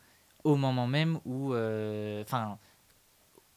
[0.43, 2.60] au moment même où, euh, enfin,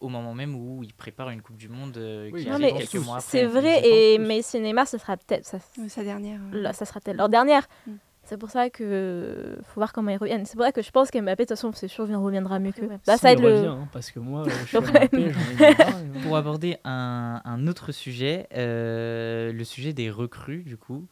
[0.01, 2.73] au moment même où il prépare une Coupe du Monde euh, Oui, qui non, arrive
[2.75, 3.31] mais quelques mois après.
[3.31, 6.41] C'est vrai, et et Neymar, ce sera peut-être ça, Sa dernière.
[6.53, 7.67] là, ça sera peut-être leur dernière.
[7.87, 7.93] Mm.
[8.29, 10.45] C'est pour ça que faut voir comment ils reviennent.
[10.45, 12.73] C'est pour ça que je pense qu'Mbappé, de toute façon, c'est sûr, il reviendra mieux
[12.73, 12.83] que.
[12.83, 12.99] Ouais.
[13.07, 13.43] Bah, ça le.
[13.43, 14.79] revient, hein, parce que moi, je suis.
[14.79, 16.23] Mbappé, j'en ai marre.
[16.23, 21.07] Pour aborder un, un autre sujet, euh, le sujet des recrues, du coup,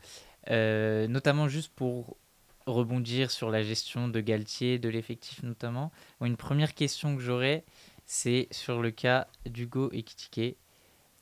[0.51, 2.19] euh, notamment juste pour
[2.67, 5.93] rebondir sur la gestion de Galtier, de l'effectif notamment.
[6.21, 7.65] Une première question que j'aurais,
[8.05, 10.59] c'est sur le cas d'Hugo Ekitike.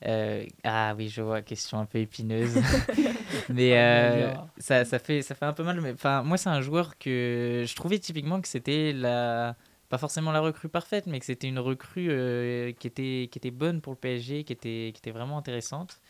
[0.07, 2.55] Euh, ah oui, je vois, question un peu épineuse.
[3.49, 5.81] mais Ah, euh, ça, ça, fait, ça fait un peu mal.
[5.81, 9.57] Mais enfin, moi, c'est un joueur que je trouvais typiquement que c'était la.
[9.91, 13.51] Pas forcément la recrue parfaite, mais que c'était une recrue euh, qui, était, qui était
[13.51, 16.01] bonne pour le PSG, qui était, qui était vraiment intéressante.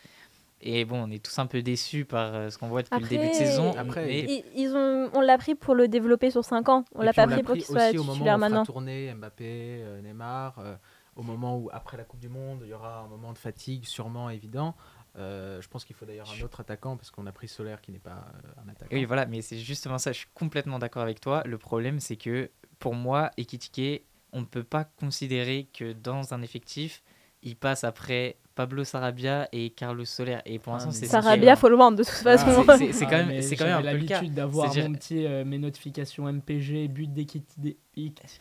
[0.61, 3.27] Et bon, on est tous un peu déçus par ce qu'on voit depuis le début
[3.27, 3.73] de saison.
[3.77, 4.23] Après, mais-
[4.55, 6.85] Ils, ils ont, on l'a pris pour le développer sur 5 ans.
[6.95, 8.65] On l'a pas on pris pour qu'il soit aussi au moment où titulaire on maintenant.
[8.65, 10.75] tourner Mbappé, euh, Neymar, euh,
[11.15, 13.85] au moment où après la Coupe du Monde, il y aura un moment de fatigue
[13.85, 14.75] sûrement évident.
[15.17, 17.91] Euh, je pense qu'il faut d'ailleurs un autre attaquant parce qu'on a pris Solaire qui
[17.91, 18.93] n'est pas euh, un attaquant.
[18.93, 21.41] Oui, voilà, mais c'est justement ça, je suis complètement d'accord avec toi.
[21.45, 26.41] Le problème, c'est que pour moi, Ekitike, on ne peut pas considérer que dans un
[26.41, 27.01] effectif,
[27.41, 30.37] il passe après Pablo Sarabia et Carlos Soler.
[30.45, 32.63] Et pour Ah, l'instant, c'est Sarabia, faut le vendre de toute façon.
[32.77, 35.57] c'est- c'est- Ah, quand même, mais c'est quand même l'habitude d'avoir mon petit, euh, mes
[35.57, 37.77] notifications MPG, but d'équité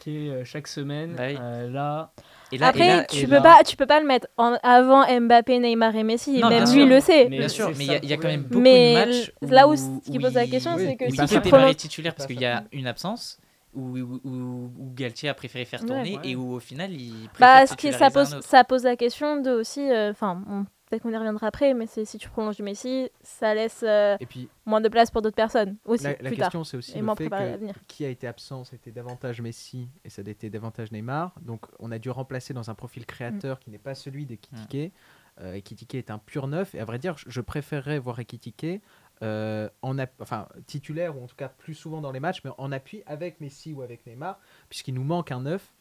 [0.08, 1.14] euh, chaque semaine.
[1.16, 1.36] Bah oui.
[1.40, 2.12] Euh, là,
[2.52, 4.28] Et là, et Après, là- tu et peux là- pas, tu peux pas le mettre
[4.36, 6.38] en avant Mbappé, Neymar et Messi.
[6.38, 6.86] Non, Même lui sûr.
[6.86, 7.28] le sait.
[7.28, 9.66] Mais Bien sûr, mais il y, a- y quand même beaucoup Mais de matchs là
[9.66, 12.40] où où, ce qui pose la question, c'est que si tu prolonges- titulaire parce qu'il
[12.40, 13.38] y a une absence,
[13.74, 16.28] où, où, où- où Galtier a préféré faire tourner Ouais.
[16.30, 18.44] et où au final il préfère Bah, ce qui, ça, pose, autre.
[18.46, 19.80] ça pose la question de aussi.
[19.90, 23.08] euh, Enfin, on- peut-être qu'on y reviendra après, mais c'est si tu prolonges du Messi,
[23.22, 26.36] ça laisse euh, Et puis moins de place pour d'autres personnes aussi la, la plus
[26.36, 26.46] tard.
[26.48, 30.10] question c'est aussi Et le fait que qui a été absent, c'était davantage Messi et
[30.10, 31.32] ça a été davantage Neymar.
[31.40, 34.92] Donc on a dû remplacer dans un profil créateur qui n'est pas celui d'Ekitike.
[35.40, 38.80] Euh, Ekitike est un pur neuf et à vrai dire, je- je préférerais voir Ekitike
[39.22, 42.72] euh, en enfin titulaire ou en tout cas plus souvent dans les matchs, mais en
[42.72, 45.72] appui avec Messi ou avec Neymar, puisqu'il nous manque un neuf.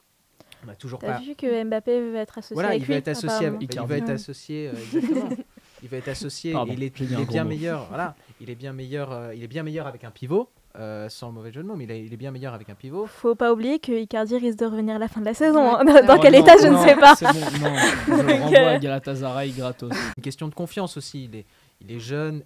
[0.63, 1.19] On n'a toujours T'as pas.
[1.19, 3.47] vu que Mbappé veut être associé Voilà, avec il va lui être associé.
[3.47, 5.29] Avec, il va être associé euh, exactement.
[5.83, 6.53] il va être associé.
[6.53, 7.85] Pardon, il est, il bien meilleur.
[7.89, 9.11] Voilà, il est bien meilleur.
[9.11, 10.47] euh, il est bien meilleur avec un pivot.
[10.79, 12.69] euh, sans le mauvais jeu de mots, mais il est, il est bien meilleur avec
[12.69, 13.05] un pivot.
[13.07, 15.75] Faut pas oublier que Icardi risque de revenir à la fin de la saison.
[15.75, 15.79] Ouais.
[15.91, 16.01] hein.
[16.05, 17.15] Dans Oh, quel non, état, je non, ne sais pas.
[17.15, 17.75] C'est bon, non.
[18.07, 19.91] Je le renvoie à Galatasaray gratos.
[20.17, 21.25] Une question de confiance aussi.
[21.25, 21.45] Il est,
[21.81, 22.41] il est jeune.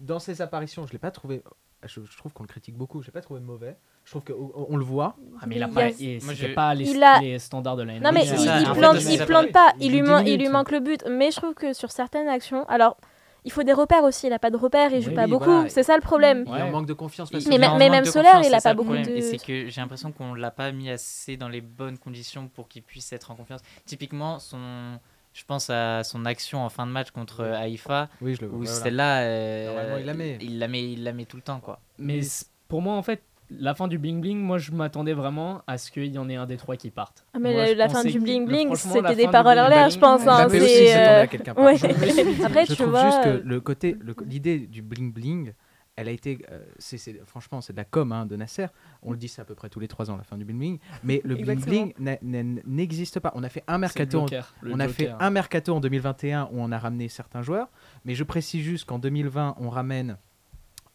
[0.00, 1.42] Dans ses apparitions, je l'ai pas trouvé.
[1.84, 3.02] Je, je trouve qu'on le critique beaucoup.
[3.02, 3.76] Je l'ai pas trouvé mauvais.
[4.04, 5.16] Je trouve qu'on on le voit.
[5.40, 7.20] Ah, mais il a pas, y a- et Moi, c'était je- pas les, Il a-
[7.20, 8.60] les standards de la Non mais il, ça.
[8.60, 10.52] il plante, il plante pas, Il lui, joue dix man- il lui minutes.
[10.52, 11.04] manque le but.
[11.08, 12.96] Mais je trouve que sur certaines actions, alors
[13.44, 14.26] il faut des repères aussi.
[14.26, 15.44] Il a pas de repères, il joue Oui, pas oui, beaucoup.
[15.44, 15.68] voilà.
[15.68, 16.44] C'est ça le problème.
[16.46, 17.30] Il en manque de confiance.
[17.30, 19.68] parce Mais même- mais Solaire, il a c'est ça pas beaucoup de- Et c'est que
[19.68, 23.30] j'ai l'impression qu'on l'a pas mis assez dans les bonnes conditions pour qu'il puisse être
[23.30, 23.60] en confiance.
[23.84, 24.98] Typiquement, son,
[25.36, 28.46] je pense à son action en fin de match contre euh, Haïfa, Oui, je le
[28.48, 28.64] où vois.
[28.64, 28.80] voilà.
[28.80, 30.38] celle-là, euh, Normalement, il la met.
[30.40, 31.78] Il la met, il la met tout le temps, quoi.
[31.98, 35.62] Mais c- pour moi, en fait, la fin du bling bling, moi je m'attendais vraiment
[35.66, 37.24] à ce qu'il y en ait un des trois qui parte.
[37.34, 40.26] Ah, Mais Moi, la, fin du bling bling, c'était des paroles en l'air, je pense.
[40.26, 41.54] hein, aussi c'est, s'attendait euh, à quelqu'un.
[41.54, 41.76] ouais.
[42.44, 43.04] Après, je tu trouve vois.
[43.04, 45.52] juste que euh, le côté, le- l'idée du bling bling,
[45.96, 46.60] elle a été, euh,
[47.26, 48.66] franchement, c'est de la com hein, de Nasser.
[49.02, 50.58] On le dit, c'est à peu près tous les trois ans la fin du bling
[50.58, 50.78] bling.
[51.02, 51.92] Mais le bling bling
[52.66, 53.32] n'existe pas.
[53.34, 54.18] On a fait un mercato.
[54.20, 54.26] en-
[54.74, 57.68] On a fait un mercato en 2021 où on a ramené certains joueurs,
[58.04, 60.18] mais je précise juste qu'en 2020, on ramène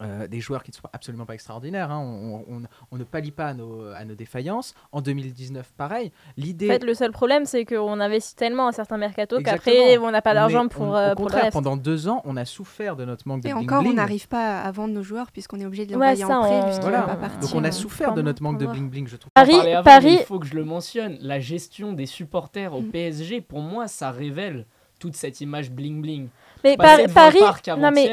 [0.02, 1.90] euh, des joueurs qui ne sont absolument pas extraordinaires.
[1.90, 1.98] hein.
[2.00, 4.74] On, on- on ne pallie pas à nos, à nos défaillances.
[4.92, 6.12] En 2019, pareil.
[6.36, 6.68] L'idée.
[6.68, 10.22] En fait, le seul problème, c'est qu'on investit tellement à certains mercato qu'après, on n'a
[10.22, 11.52] pas d'argent pour, on- euh, au pour le contraire, reste.
[11.54, 14.28] pendant deux ans, on a souffert de notre manque de Et bling encore, on n'arrive
[14.28, 17.00] pas à vendre nos joueurs puisqu'on est obligé de Ouais, l'envoyer ça, en prêt Voilà.
[17.02, 17.40] va pas partir.
[17.40, 19.30] Donc on a Tiens, souffert de notre manque de bling bling, je trouve.
[19.34, 21.16] Paris, avant, Paris- Il faut que je le mentionne.
[21.20, 22.90] La gestion des supporters au Mm.
[22.90, 24.66] PSG, pour moi, ça révèle
[24.98, 26.28] toute cette image bling bling.
[26.64, 27.40] Mais Paris, Paris,
[27.78, 28.08] non mais.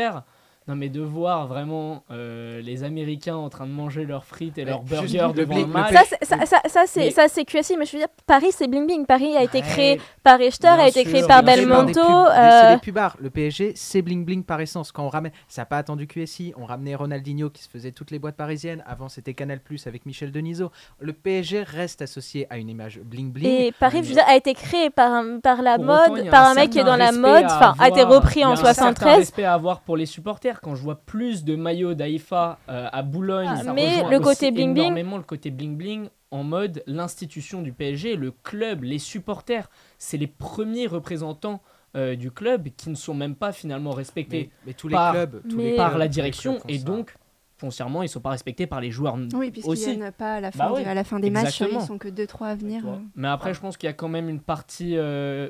[0.68, 4.66] Non mais de voir vraiment euh, les Américains en train de manger leurs frites et
[4.66, 5.94] leurs burgers devant bling- le match.
[5.94, 8.50] ça, c'est- ça, ça, ça, c'est Mais- ça, c'est QSI, mais je veux dire, Paris,
[8.52, 9.06] c'est bling bling.
[9.08, 12.62] Paris a été Ouais, créé par Richter, bien a été sûr, créé par des- euh,
[12.70, 13.18] C'est des pubards.
[13.20, 14.92] Le PSG, c'est bling bling par essence.
[14.92, 16.54] Quand on ramène, ça n'a pas attendu QSI.
[16.56, 18.84] On ramenait Ronaldinho qui se faisait toutes les boîtes parisiennes.
[18.86, 20.70] Avant, c'était Canal Plus avec Michel Denisot.
[21.00, 23.48] Le PSG reste associé à une image bling bling.
[23.50, 26.46] Et Paris, je veux dire, a été créé par, un- par la Pour mode, par
[26.46, 28.50] un un mec qui est dans la mode, enfin, a été repris il y a
[28.50, 29.18] en un certain 73.
[29.18, 30.59] respect à avoir pour les supporters.
[30.62, 34.18] Quand je vois plus de maillots d'Aïfa euh, à Boulogne, Ah, ça mais rejoint le
[34.18, 38.32] aussi côté bling bling- énormément le côté bling bling en mode l'institution du PSG, le
[38.32, 41.62] club, les supporters, c'est les premiers représentants
[41.96, 45.12] euh, du club qui ne sont même pas finalement respectés Mais, mais tous les par-
[45.14, 47.16] clubs, tous mais- les par clubs, la direction et donc
[47.58, 49.96] foncièrement, ils sont pas respectés par les joueurs Oui, puisqu'ils aussi.
[49.96, 51.98] viennent pas à la Bah fin, ouais, des, à la fin des matchs, ils sont
[51.98, 52.84] que 2-3 à venir.
[53.16, 55.50] Mais après, je pense qu'il y a quand même une partie euh,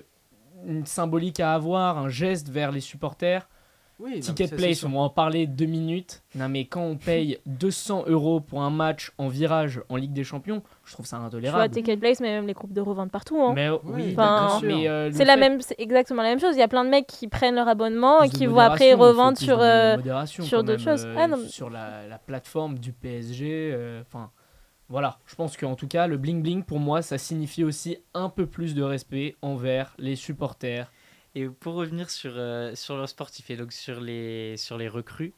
[0.65, 3.47] une symbolique à avoir, un geste vers les supporters.
[3.99, 6.23] Oui, Ticket place, on va en parler deux minutes.
[6.33, 10.23] Non, mais quand on paye 200 euros pour un match en virage en Ligue des
[10.23, 11.73] Champions, je trouve ça Tu vois, intolérable.
[11.73, 13.41] Ticket Place, mais même les groupes de revente partout.
[13.41, 13.51] hein.
[13.53, 16.55] Mais euh, Oui, Enfin, euh, C'est la fait- même, c'est exactement la même chose.
[16.55, 19.37] Il y a plein de mecs qui prennent leur abonnement et qui vont après revendre
[19.37, 19.59] sur.
[19.59, 19.97] euh,
[20.29, 21.03] sur d'autres choses.
[21.05, 23.71] euh, Ah, sur la, la plateforme du PSG.
[23.73, 24.31] euh, Enfin,
[24.87, 25.19] voilà.
[25.25, 28.45] Je pense qu'en tout cas, le bling bling pour moi, ça signifie aussi un peu
[28.45, 30.89] plus de respect envers les supporters.
[31.35, 35.33] Et pour revenir sur, euh, sur le sportif et donc sur les, sur les recrues,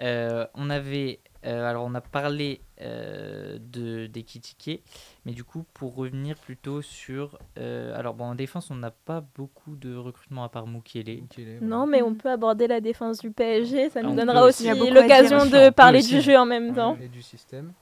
[0.00, 1.18] euh, on avait.
[1.46, 4.80] euh, alors, on a parlé euh, de, des tickets,
[5.24, 7.38] mais du coup, pour revenir plutôt sur.
[7.58, 11.22] euh, alors, bon, en défense, on n'a pas beaucoup de recrutement à part Mukele.
[11.62, 13.90] Non, mais on peut aborder la défense du PSG.
[13.90, 16.16] Ça Ah, nous on donnera aussi l'occasion de parler aussi.
[16.16, 16.96] du jeu en même temps.
[17.02, 17.72] Et du système.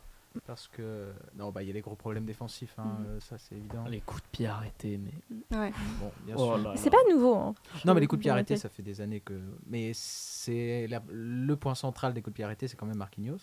[0.47, 1.09] Parce que.
[1.37, 3.07] Non, bah, il y a les gros problèmes défensifs, hein, Mhm.
[3.07, 3.85] euh, ça c'est évident.
[3.89, 5.57] Les coups de pied arrêtés, mais.
[5.59, 5.73] Ouais.
[6.01, 6.73] Bon, bien Oh sûr.
[6.77, 7.35] C'est pas nouveau.
[7.35, 7.55] hein.
[7.85, 9.35] Non, mais les coups de pied arrêtés, ça fait des années que.
[9.67, 13.39] Mais c'est la- le point central des coups de pied arrêtés, c'est quand même Marquinhos.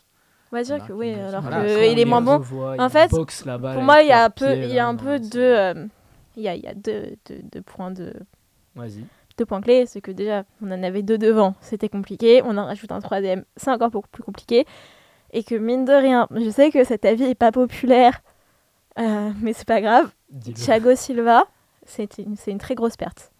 [0.51, 2.21] On va dire Voilà, que oui, Voilà, alors quand que on il les est moins
[2.21, 2.35] bon.
[2.79, 5.87] En fait, Pour moi, il y a peu, il y a un peu de, euh,
[6.37, 8.13] il y a, il y a deux, deux, deux points de,
[8.75, 9.03] Vas-y.
[9.37, 12.41] deux points clés, c'est que déjà, on en avait deux devant, c'était compliqué.
[12.43, 14.65] On en rajoute un troisième, c'est encore beaucoup plus compliqué.
[15.35, 18.21] Et que mine de rien, je sais que cet avis est pas populaire,
[18.97, 20.09] euh, mais c'est pas grave.
[20.53, 21.43] Thiago Silva,
[21.85, 23.33] c'est une, très grosse perte.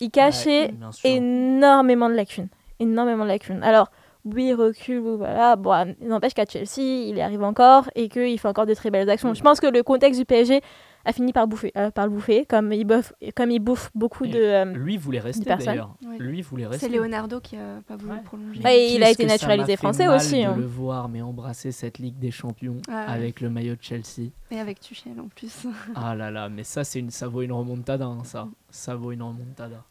[0.00, 0.72] Il cachait
[1.04, 2.48] Ouais, énormément de lacunes.
[2.80, 3.62] Énormément de lacunes.
[3.62, 3.90] Alors,
[4.24, 5.56] oui, il recule, oui, voilà.
[5.56, 9.10] Bon, n'empêche qu'à Chelsea, il y arrive encore et qu'il fait encore de très belles
[9.10, 9.34] actions.
[9.34, 10.62] Je pense que le contexte du PSG
[11.04, 14.24] a fini par, bouffer, euh, par le bouffer, comme il, bouffe, comme il bouffe beaucoup
[14.24, 14.38] Et de.
[14.38, 15.94] euh, Lui voulait rester d'ailleurs.
[16.06, 16.18] Ouais.
[16.18, 16.86] Lui voulait rester.
[16.88, 18.22] C'est Leonardo qui a pas voulu Ouais.
[18.22, 18.62] prolonger.
[18.62, 20.54] Ouais, il a été naturalisé français mal aussi, De hein.
[20.56, 23.12] le voir, mais embrasser cette Ligue des Champions Ah ouais.
[23.14, 24.30] avec le maillot de Chelsea.
[24.50, 25.66] Et avec Tuchel en plus.
[25.94, 28.48] Ah là là, mais ça, c'est une, ça vaut une remontada, hein, ça.
[28.70, 29.84] Ça vaut une remontada.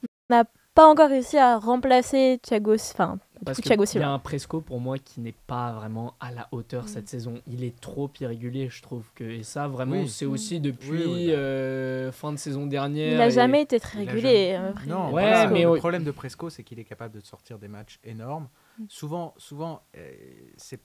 [0.78, 4.80] Pas encore réussi à remplacer Thiago, enfin, Parce que il y a un Presco pour
[4.80, 6.88] moi qui n'est pas vraiment à la hauteur Mm.
[6.88, 7.42] cette saison.
[7.48, 10.08] Il est trop irrégulier, je trouve que et ça vraiment Oui.
[10.10, 10.32] c'est Mm.
[10.32, 11.34] aussi depuis Oui, oui, bah.
[11.34, 13.12] euh, fin de saison dernière.
[13.12, 14.22] Il n'a et- jamais été très régulier.
[14.22, 14.86] jamais- euh, après.
[14.88, 17.68] Non, Ouais, voilà, mais le problème de Presco, c'est qu'il est capable de sortir des
[17.68, 18.48] matchs énormes.
[18.80, 18.84] Mm.
[18.90, 20.12] Souvent, souvent euh,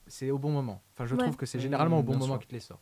[0.06, 0.80] c'est au bon moment.
[0.94, 1.22] Enfin, je Ouais.
[1.22, 2.80] trouve que c'est Mm, généralement au bon moment qu'il te les sort.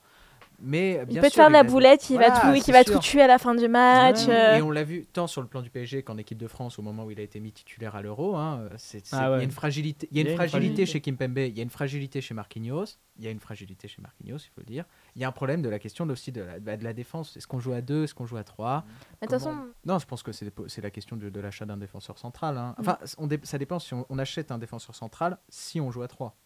[0.62, 3.22] Mais Il peut te faire de la boulette, il va, tout, qui va tout tuer
[3.22, 4.26] à la fin du match.
[4.26, 6.46] Ouais, euh, Et on l'a vu tant sur le plan du PSG qu'en équipe de
[6.48, 8.36] France au moment où il a été mis titulaire à l'Euro.
[8.36, 11.00] hein, c'est- c'est- Ah Il y a une fragilité, il y a une fragilité chez
[11.00, 12.84] Kimpembe, il y a une fragilité chez Marquinhos,
[13.18, 14.84] il y a une fragilité chez Marquinhos, il faut le dire.
[15.16, 16.92] Il y a un problème de la question de- aussi de la, bah, de la
[16.92, 17.36] défense.
[17.36, 18.84] Est-ce qu'on joue à deux, est-ce qu'on joue à trois?
[19.22, 19.54] De toute façon,
[19.86, 22.58] Non, je pense que c'est c'est la question de, de l'achat d'un défenseur central.
[22.58, 22.74] hein.
[22.76, 22.80] Mm.
[22.80, 26.02] Enfin, on dé- ça dépend si on, on achète un défenseur central si on joue
[26.02, 26.36] à 3.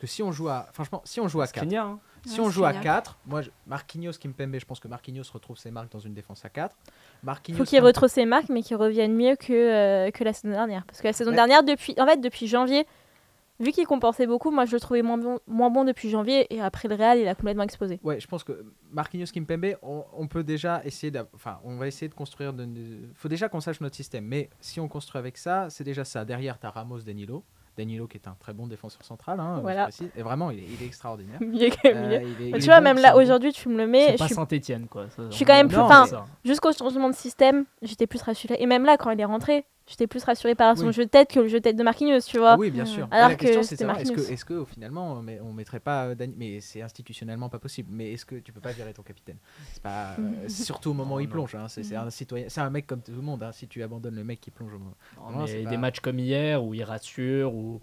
[0.00, 2.00] Parce que si on joue à, franchement, si on joue à 4, Skriniar, hein.
[2.24, 2.96] si Ouais, on joue à Skriniar.
[3.02, 6.42] 4, moi, je- Marquinhos, Kimpembe, je pense que Marquinhos retrouve ses marques dans une défense
[6.44, 6.74] à 4.
[7.22, 10.48] Marquinhos, faut qu'il retrouve ses marques, mais qu'il revienne mieux que, euh, que la saison
[10.54, 10.86] dernière.
[10.86, 11.36] Parce que la saison Ouais.
[11.36, 12.86] dernière, depuis, en fait, depuis janvier,
[13.58, 16.46] vu qu'il compensait beaucoup, moi je le trouvais moins bon, moins bon depuis janvier.
[16.48, 18.00] Et après le Real, il a complètement explosé.
[18.02, 22.08] Ouais, je pense que Marquinhos Kimpembe, on, on peut déjà essayer enfin, on va essayer
[22.08, 22.54] de construire.
[22.54, 24.24] de- de- faut déjà qu'on sache notre système.
[24.24, 26.24] Mais si on construit avec ça, c'est déjà ça.
[26.24, 27.44] Derrière, tu as Ramos Danilo.
[27.80, 29.40] Danilo qui est un très bon défenseur central.
[29.40, 29.84] hein, je Voilà.
[29.84, 30.10] précise.
[30.16, 31.38] Et vraiment, il est, il est extraordinaire.
[31.40, 31.62] Euh, il
[32.54, 34.08] est- tu vois, bon, même là, aujourd'hui, tu me le mets.
[34.12, 35.06] C'est pas suis Saint-Etienne, quoi.
[35.16, 35.78] Ça, je suis quand même plus-.
[36.44, 38.56] Jusqu'au changement de système, j'étais plus rassurée.
[38.58, 40.92] Et même là, quand il est rentré, j'étais plus rassurée par son Oui.
[40.92, 42.52] jeu de tête que le jeu de tête de Marquinhos, tu vois.
[42.52, 43.08] Ah oui, bien sûr.
[43.10, 45.52] Alors la question, que c'est c'était savoir, est-ce que, est-ce que, finalement, on, met- on
[45.52, 47.88] mettrait pas Dani- mais c'est institutionnellement pas possible.
[47.92, 49.38] Mais est-ce que tu peux pas virer ton capitaine?
[49.72, 51.54] C'est pas, euh, surtout au moment où il plonge.
[51.54, 53.42] hein, c'est, c'est un citoyen, c'est un mec comme tout le monde.
[53.42, 54.94] hein, si tu abandonnes le mec qui plonge au moment.
[55.18, 57.80] Non, Non, mais c'est des pas- matchs comme hier où il rassure, où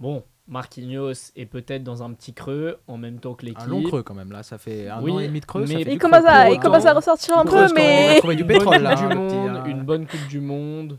[0.00, 3.60] bon, Marquinhos est peut-être dans un petit creux en même temps que l'équipe.
[3.62, 5.66] Un long creux quand même là, ça fait un Oui, an et demi de creux.
[5.66, 6.28] ça mais- fait Il commence, creux.
[6.30, 8.18] à, Pour il commence à autant- ressortir un Une peu, mais.
[8.18, 8.94] trouvé du Une bonne pétrole là.
[8.94, 10.98] Coupe du hein, petit, monde, une bonne Coupe du Monde,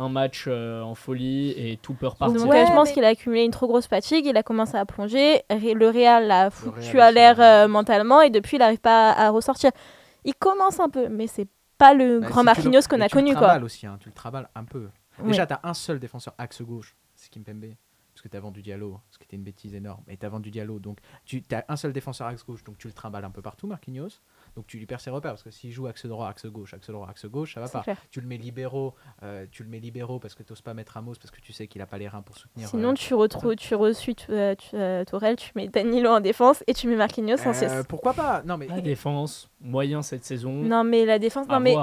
[0.00, 2.38] un match euh, en folie et tout peut repartir.
[2.40, 4.76] Donc, Ouais, euh, je pense qu'il a accumulé une trop grosse fatigue, il a commencé
[4.76, 8.78] à plonger, le Real l'a foutu Real à l'air euh, mentalement et depuis il n'arrive
[8.78, 9.70] pas à, à ressortir.
[10.24, 13.20] Il commence un peu, mais c'est pas le Bah, grand Marquinhos qu'on a tu le
[13.20, 13.42] connu quoi.
[13.42, 14.88] travailles aussi, hein, tu le travailles un peu.
[15.20, 15.28] Ouais.
[15.28, 17.74] Déjà, tu as un seul défenseur axe gauche, c'est Kimpembe.
[18.14, 20.02] Parce que tu as vendu Diallo, ce qui était une bêtise énorme.
[20.08, 20.80] Et tu as vendu Diallo.
[20.80, 23.68] Donc, tu as un seul défenseur axe gauche, donc tu le trimbales un peu partout,
[23.68, 24.08] Marquinhos.
[24.58, 25.30] Donc, tu lui perds ses repères.
[25.30, 27.82] Parce que s'il joue axe droit, axe gauche, axe droit, axe gauche, ça va pas.
[27.82, 27.96] clair.
[28.10, 28.92] Tu le mets libéraux,
[29.22, 31.68] euh, tu le mets libéraux parce que tu pas mettre Ramos, parce que tu sais
[31.68, 32.68] qu'il a pas les reins pour soutenir.
[32.68, 36.64] Sinon euh, tu retrouves, tu reçus euh, tu- euh, Tourelle, tu mets Danilo en défense
[36.66, 37.86] et tu mets Marquinhos en euh, 6.
[37.88, 38.42] pourquoi pas?
[38.44, 38.66] Non, mais.
[38.66, 40.50] La défense, moyen cette saison.
[40.52, 41.76] Non mais la défense, non mais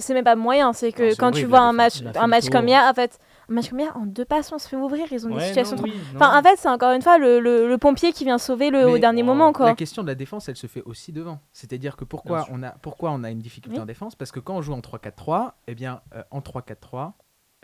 [0.00, 2.82] c'est même pas moyen, c'est que quand tu vois un match, un match comme hier,
[2.90, 5.06] en fait, un match en deux passes, on se fait ouvrir.
[5.10, 6.00] Ils ont des Ouais, situations non, trop- oui.
[6.14, 8.86] Enfin, en fait, c'est encore une fois le, le- le pompier qui vient sauver le,
[8.88, 9.66] au dernier moment, quoi.
[9.66, 11.40] La question de la défense, elle se fait aussi devant.
[11.52, 13.82] C'est-à-dire que pourquoi on, a, pourquoi on a une difficulté Oui.
[13.82, 14.14] en défense?
[14.14, 17.12] Parce que quand on joue en 3-4-3, eh bien, euh, en 3-4-3,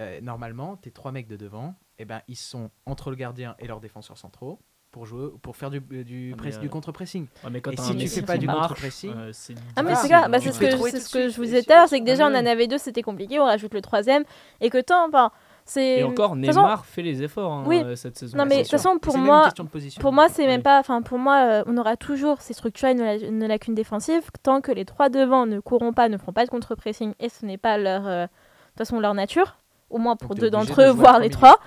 [0.00, 3.66] euh, normalement, tes trois mecs de devant, eh ben, ils sont entre le gardien et
[3.66, 4.58] leurs défenseurs centraux
[4.90, 7.26] pour jouer, pour faire du, euh, du, Ah, mais, press- euh, du contre-pressing.
[7.44, 9.92] Ouais, mais quand Et si tu fais pas du marche, contre-pressing, euh, c'est Ah mais
[9.92, 11.76] Ah, c'est clair, bah, c'est ce que, ce que je vous disais c'est tout à
[11.76, 13.82] l'heure, c'est que Ah, déjà on mais en avait deux, c'était compliqué, on rajoute le
[13.82, 14.24] troisième,
[14.60, 15.30] et que tant, enfin.
[15.76, 17.82] Et encore, façon- Neymar fait les efforts hein, Oui.
[17.84, 18.36] euh, cette saison.
[18.38, 18.78] Non mais de c'est toute sûr.
[18.78, 20.00] façon pour moi, question de position.
[20.00, 23.04] pour moi c'est même pas, enfin pour moi euh, on aura toujours ces structurelles une,
[23.04, 26.44] la- une lacune défensive tant que les trois devant ne courront pas, ne feront pas
[26.44, 29.56] de contre-pressing et ce n'est pas leur, euh, de toute façon leur nature,
[29.90, 31.58] au moins pour deux d'entre de eux, voire les trois.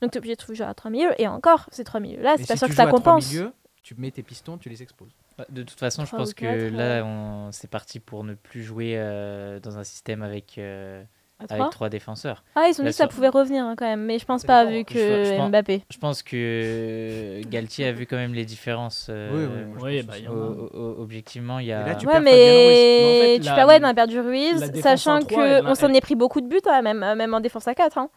[0.00, 2.34] Donc tu es obligé de jouer à trois milieux et encore ces trois milieux là,
[2.34, 3.30] Et c'est si pas sûr tu que ça compense.
[3.30, 5.10] milieux, tu mets tes pistons, tu les exploses.
[5.36, 7.50] Bah, De toute façon, je pense que là, on...
[7.52, 11.02] c'est parti pour ne plus jouer euh, dans un système avec, euh,
[11.48, 12.42] avec trois défenseurs.
[12.54, 14.44] Ah ils ont dit que ça sur- pouvait revenir hein, quand même, mais je pense
[14.44, 15.84] pas vu Je- je que pense- Mbappé.
[15.90, 19.06] Je pense que Galtier a vu quand même les différences.
[19.10, 21.00] euh, Oui, oui, Oui, pense bah, a.
[21.00, 21.86] objectivement, il y a.
[21.86, 24.20] Là, tu Ouais, perds mais, Mais en fait, tu la- perds ouais, on a perdu
[24.20, 27.66] Ruiz, sachant qu'on s'en est pris beaucoup de buts, hein, même, euh, même en défense
[27.68, 27.98] à 4.
[27.98, 28.08] Hein.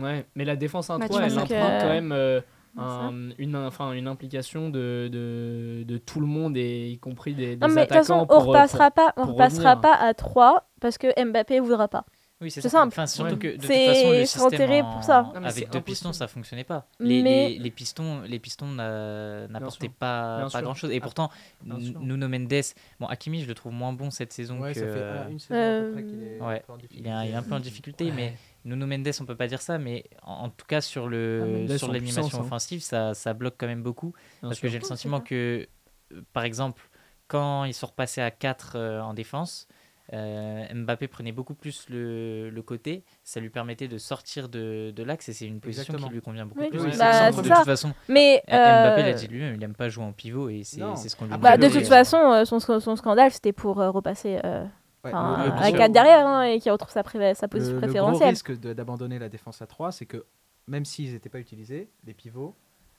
[0.00, 2.40] Ouais, mais la défense à Bah, 3, tu elle euh, quand même euh,
[2.78, 7.56] un- une, enfin, une implication de, de, de tout le monde, et y compris des,
[7.56, 9.80] des Non, mais de toute façon, on euh, repassera pas, on pour repassera revenir.
[9.80, 12.04] pas à 3 parce que Mbappé voudra pas.
[12.40, 12.70] Oui, c'est ça.
[12.70, 12.88] simple.
[12.94, 13.38] Enfin, surtout Ouais.
[13.38, 15.22] que de toute façon, le système pour ça.
[15.24, 15.84] en- Non, mais c'est avec deux impossible.
[15.84, 16.86] pistons, ça fonctionnait pas.
[16.98, 20.90] Les, Mais- les, les pistons, les pistons n'a- n'apportaient pas, pas grand chose.
[20.90, 21.30] Et Ah, pourtant.
[21.64, 22.62] Nuno Mendes,
[22.98, 24.80] bon, Hakimi, je le trouve moins bon cette saison Ouais, que.
[24.80, 27.42] ça fait euh, euh, une saison euh, est ouais, il est, un, il est un
[27.42, 28.12] peu en difficulté, Ouais.
[28.16, 31.08] mais Nuno Mendes, on peut pas dire ça, mais en, en tout cas sur Ah,
[31.10, 32.40] le Mendes sur l'animation hein.
[32.42, 34.14] offensive, ça, ça bloque quand même beaucoup.
[34.40, 35.24] Parce que j'ai le sentiment ça.
[35.24, 35.68] que,
[36.14, 36.82] euh, par exemple,
[37.28, 39.68] quand ils sont repassés à 4 en défense,
[40.12, 45.02] euh, Mbappé prenait beaucoup plus le, le côté, ça lui permettait de sortir de, de
[45.02, 46.08] l'axe et c'est une position Exactement.
[46.08, 46.80] qui lui convient beaucoup Oui, plus.
[46.80, 47.42] oui, bah, de ça.
[47.42, 50.48] toute façon, Mais Euh, Mbappé euh, l'a dit lui-même, il aime pas jouer en pivot
[50.48, 51.72] et c'est ce qu'on lui bah, demande.
[51.72, 54.64] de toute façon, euh, son, son scandale, c'était pour euh, repasser euh,
[55.04, 57.86] Ouais, à le- 4 derrière hein, et qui retrouve sa, pré- sa position le, le
[57.86, 58.28] gros préférentielle.
[58.30, 60.26] risque d'abandonner la défense à 3, c'est que
[60.66, 62.54] même s'ils n'étaient pas utilisés, les pivots,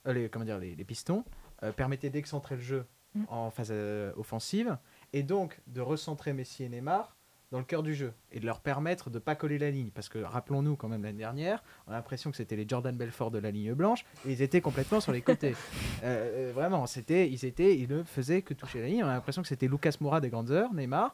[0.08, 1.24] euh, les, comment dire, les, les pistons,
[1.62, 3.24] euh, permettaient d'excentrer le jeu Mm.
[3.28, 4.78] en phase euh, offensive
[5.14, 7.16] et donc de recentrer Messi et Neymar
[7.52, 10.08] dans le cœur du jeu et de leur permettre de pas coller la ligne parce
[10.08, 13.40] que rappelons-nous quand même l'année dernière on a l'impression que c'était les Jordan Belfort de
[13.40, 15.54] la ligne blanche et ils étaient complètement sur les côtés
[16.04, 19.14] Euh, euh, vraiment c'était ils étaient ils ne faisaient que toucher la ligne on a
[19.14, 21.14] l'impression que c'était Lucas Moura des grandes heures Neymar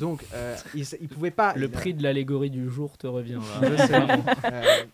[0.00, 3.38] donc euh, ils, ils pouvaient pas Le ils- prix de l'allégorie du jour te revient.
[3.60, 3.70] là.
[3.70, 4.02] je sais.
[4.52, 4.84] Euh,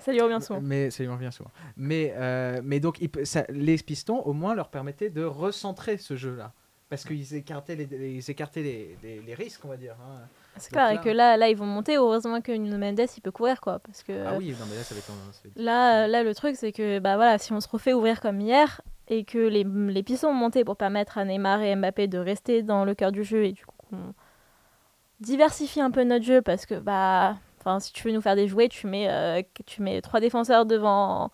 [0.00, 0.60] Ça lui revient souvent.
[0.60, 1.52] mais ça lui revient souvent.
[1.76, 5.98] Mais, euh, mais donc, il peut- ça- les pistons, au moins, leur permettaient de recentrer
[5.98, 6.52] ce jeu-là.
[6.94, 9.94] Parce qu'ils écartaient, les, les- ils écartaient les, les- les risques, on va dire.
[10.00, 10.20] hein.
[10.56, 11.96] C'est clair, et que là, là, ils vont monter.
[11.96, 13.80] Heureusement que Nuno Mendes, il peut courir, quoi.
[13.80, 15.10] Parce que Ah oui, non, mais là, ça va être.
[15.56, 18.80] là, là, le truc, c'est que bah, voilà, si on se refait ouvrir comme hier
[19.08, 22.62] et que les, les pistons ont monté pour permettre à Neymar et Mbappé de rester
[22.62, 24.14] dans le cœur du jeu et du coup qu'on
[25.20, 28.48] diversifie un peu notre jeu parce que bah, enfin, si tu veux nous faire des
[28.48, 31.30] jouets, tu mets, euh, tu mets trois défenseurs devant.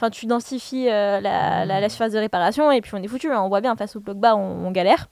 [0.00, 3.30] Enfin, tu densifies euh, la, la, surface de réparation et puis on est foutu.
[3.30, 3.42] hein.
[3.42, 5.08] On voit bien face au bloc bas, on, galère.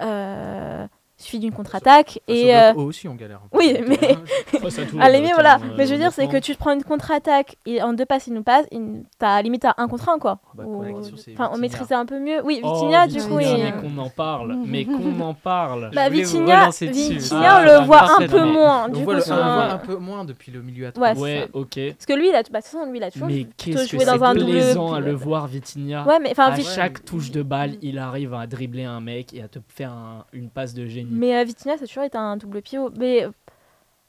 [0.00, 3.40] Euh, suffit d'une contre-attaque au et euh, aussi, on galère.
[3.52, 5.56] oui, mais- euh, limite, tiens, voilà.
[5.56, 8.04] euh, Mais je veux dire, c'est que tu te prends une contre-attaque et en deux
[8.04, 8.66] passes, il nous passe.
[8.72, 10.38] il- T'as limite à un contre un, quoi.
[10.54, 10.84] bah, Ou-
[11.32, 12.44] Enfin, on maîtrisait un peu mieux.
[12.44, 15.90] Oui, Oh, Vitinha, du coup, Vitinha, Mais qu'on en parle, mais qu'on en parle.
[15.94, 16.70] Bah, Vitinha.
[16.70, 18.88] Vitinha, Ah, on le voit un peu mais- moins.
[18.88, 21.12] Du coup, on le un- voit un peu moins depuis le milieu à trois.
[21.14, 21.78] Ouais, ok.
[21.92, 23.88] Parce que lui, il a, bah, de toute façon, lui, il a toujours Mais qu'est-ce
[23.90, 26.04] que c'est plaisant à le voir, Vitinha.
[26.06, 29.48] Ouais, mais enfin, chaque touche de balle, il arrive à dribbler un mec et à
[29.48, 31.04] te faire un- une passe de génie.
[31.14, 32.90] Mais euh, Vitinha, ça a toujours été un double pivot.
[32.98, 33.30] Mais euh,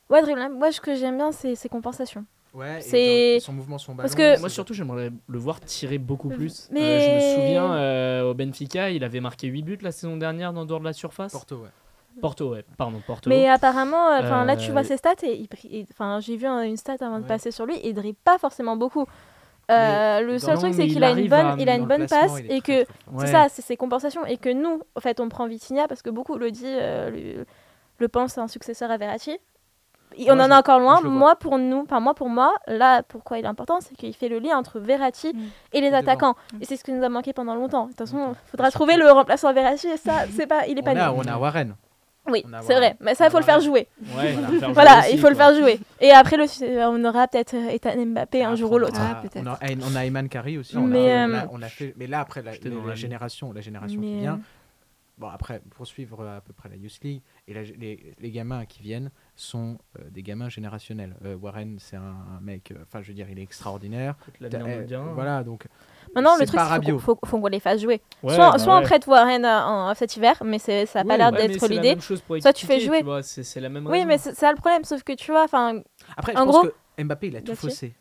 [0.10, 2.26] ouais, dribble, moi, ce que j'aime bien, c'est ses compensations.
[2.54, 4.04] Ouais, et C'est- son mouvement, son ballon.
[4.08, 6.70] Parce que- Moi surtout j'aimerais le voir tirer beaucoup plus.
[6.72, 10.15] Mais- Euh, je me souviens euh, au Benfica, il avait marqué 8 buts la saison
[10.15, 11.34] dernière dans dehors de la surface.
[11.34, 11.70] Porto, ouais.
[12.22, 13.30] Porto, ouais, pardon, Porto.
[13.30, 16.46] Mais apparemment, euh, enfin là, tu Euh, vois ses stats et et- enfin j'ai vu
[16.48, 17.28] un- une stat avant de Ouais.
[17.28, 19.06] passer sur lui, il dribble pas forcément beaucoup.
[19.71, 22.37] Euh, le seul truc, c'est qu'il il a une bonne, il a une bonne passe
[22.50, 22.79] et que.
[22.81, 22.85] Ouais.
[23.25, 24.25] C'est ça, c'est ses compensations.
[24.25, 27.46] Et que nous, en fait, on prend Vitinha parce que beaucoup le disent, euh, le,
[27.98, 29.37] le pensent un successeur à Verratti.
[30.17, 31.02] Et on Moi, en est encore loin.
[31.02, 34.29] moi, pour nous, enfin moi, pour moi, là, pourquoi il est important, c'est qu'il fait
[34.29, 35.40] le lien entre Verratti Mm.
[35.73, 36.35] et les attaquants.
[36.54, 36.62] Mm.
[36.62, 37.85] Et c'est ce qui nous a manqué pendant longtemps.
[37.85, 39.87] De toute façon, il faudra trouver le remplaçant à Verratti.
[39.87, 41.21] Et ça, c'est pas, il est On pas a, nul.
[41.25, 41.75] on a Warren.
[42.28, 42.96] Oui, c'est vrai.
[43.00, 43.88] Mais ça, il faut a le faire jouer.
[44.15, 45.80] Ouais, faut le faire jouer Voilà, aussi, il faut le faire jouer.
[46.02, 46.46] Et après, le,
[46.88, 49.00] on aura peut-être euh, Ethan Mbappé un Après, jour ou l'autre.
[49.00, 49.21] Ah.
[49.36, 49.60] On a,
[49.92, 50.78] on a Ayman Kari aussi.
[50.78, 52.54] Mais, on, a, on, euh, a, on a fait, mais là, après, la,
[52.96, 54.65] génération, la génération qui vient, euh,
[55.17, 58.82] Bon, après, pour suivre à peu près la Youth League, Et les, les gamins qui
[58.82, 61.15] viennent sont euh, des gamins générationnels.
[61.23, 64.15] Euh, Warren, c'est un, un mec, euh, enfin, je veux dire, il est extraordinaire.
[64.42, 65.04] Euh, bien.
[65.13, 65.67] voilà, donc.
[66.13, 68.01] Maintenant, le truc, c'est qu'il faut, qu'on les fasse jouer.
[68.23, 68.83] Ouais, soit bah soit on ouais.
[68.83, 71.97] prête Warren euh, en, cet hiver, mais ça n'a pas l'air d'être l'idée.
[71.99, 73.01] Soit tu fais jouer.
[73.01, 74.08] vois, C'est c'est la même Oui, raison.
[74.08, 75.81] mais c'est ça le problème, sauf que tu vois, enfin,
[76.17, 77.93] Après, je En pense gros- que Mbappé, il a tout faussé.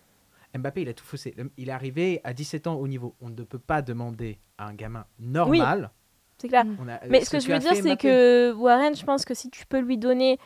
[0.56, 1.34] Mbappé, il a tout faussé.
[1.56, 3.14] Il est arrivé à 17 ans au niveau.
[3.20, 5.90] On ne peut pas demander à un gamin normal.
[6.38, 6.64] c'est clair.
[6.80, 9.50] On a- Mais ce que je veux dire, c'est que Warren, je pense que si
[9.50, 10.38] tu peux lui donner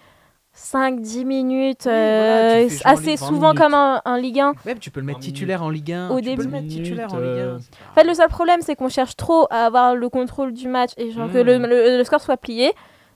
[0.58, 3.58] 5-10 minutes, Oui, voilà, euh, assez 20 souvent minutes.
[3.58, 4.48] comme un, un Ligue 1.
[4.50, 6.10] Ouais, mais tu peux le mettre 20 titulaire en Ligue 1.
[6.10, 6.42] Au tu peux début.
[6.44, 7.30] le mettre titulaire en Ligue 1.
[7.30, 7.58] Euh,
[7.90, 10.90] En fait, le seul problème, c'est qu'on cherche trop à avoir le contrôle du match
[10.98, 11.46] et genre que Mm.
[11.46, 12.72] le, le- le score soit plié.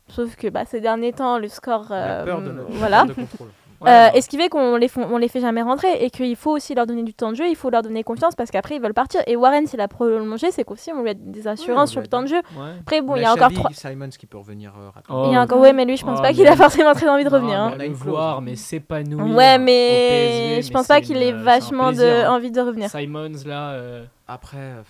[0.08, 1.86] Sauf que bah, ces derniers temps, le score.
[1.90, 3.04] On a euh, peur de notre voilà.
[3.04, 3.48] de contrôle.
[3.82, 6.10] Ouais, Euh, et ce qui fait qu'on les, font- on les fait jamais rentrer et
[6.10, 8.50] qu'il faut aussi leur donner du temps de jeu, il faut leur donner confiance parce
[8.50, 9.20] qu'après ils veulent partir.
[9.26, 12.08] Et Warren, s'il a prolongé, c'est qu'aussi on lui a des assurances sur le a
[12.08, 12.36] temps de jeu.
[12.56, 12.70] ouais.
[12.80, 13.70] Après, bon, On il y a a encore trois.
[13.72, 15.22] Simons qui peut revenir euh, rapidement.
[15.24, 15.60] Oh, Il y a encore...
[15.60, 17.58] Ouais, mais lui, je pense Oh, pas qu'il mais- a forcément très envie de revenir.
[17.58, 17.70] Non, hein.
[17.70, 18.40] On a mais une le clause, voir, hein.
[18.42, 19.34] mais s'épanouir.
[19.36, 22.02] Ouais, mais PSV, je pense c'est pas qu'il ait c'est un vachement de...
[22.04, 22.32] hein.
[22.32, 22.90] envie de revenir.
[22.90, 24.82] Simons là, euh, Après, euh,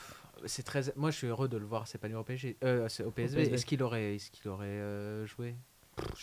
[0.47, 0.83] c'est très.
[0.97, 2.57] Moi, je suis heureux de le voir s'épanouir au PSG.
[2.65, 3.37] Euh, c'est au PSV.
[3.43, 3.55] PSV.
[3.55, 5.55] Est-ce qu'il aurait, est-ce qu'il aurait euh, joué?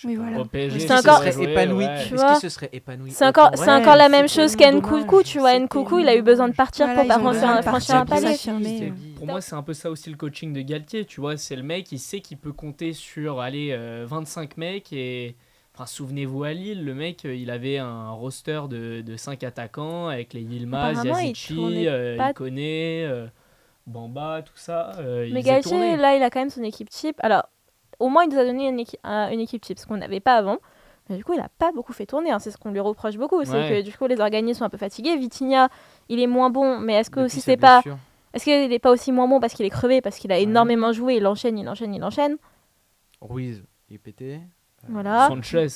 [0.04, 0.44] Oui, voilà.
[0.46, 0.80] PSG.
[0.80, 1.96] C'est encore- se serait épanoui ouais.
[1.98, 3.12] Tu Est-ce vois qu'il se serait épanoui?
[3.12, 5.24] C'est encore, autant c'est Ouais, encore la même chose dommage.
[5.24, 5.60] tu vois.
[5.60, 8.06] Nkoulkou, il a eu besoin de partir Voilà, pour pas franchir, un partir
[9.16, 11.06] pour moi, c'est un peu ça aussi le coaching de Galtier.
[11.06, 14.92] Tu vois, c'est le mec, il sait qu'il peut compter sur allez, euh, 25 mecs.
[14.92, 15.36] Et
[15.76, 20.08] enfin, souvenez-vous à Lille, le mec, euh, il avait un roster de, de 5 attaquants
[20.08, 23.28] avec les Yilmaz, Yazici, euh, Ikoné, euh,
[23.86, 24.94] Bamba, tout ça.
[25.00, 27.18] euh, Mais Galtier, là, il a quand même son équipe type.
[27.22, 27.44] Alors,
[28.00, 30.20] au moins, il nous a donné une, équipe un- une équipe type, ce qu'on n'avait
[30.20, 30.58] pas avant.
[31.10, 32.30] Mais du coup, il a pas beaucoup fait tourner.
[32.32, 32.38] hein.
[32.40, 33.44] C'est ce qu'on lui reproche beaucoup.
[33.44, 35.18] C'est que du coup, les organismes sont un peu fatigués.
[35.18, 35.70] Vitinha,
[36.08, 36.78] il est moins bon.
[36.80, 37.82] Mais est-ce que Depuis aussi c'est pas.
[38.34, 40.92] Est-ce qu'il n'est pas aussi moins bon parce qu'il est crevé, parce qu'il a énormément
[40.94, 42.38] joué, il enchaîne, il enchaîne, il enchaîne?
[43.22, 44.36] Ruiz, il est pété.
[44.36, 45.28] Euh, Voilà.
[45.30, 45.68] Sanchez.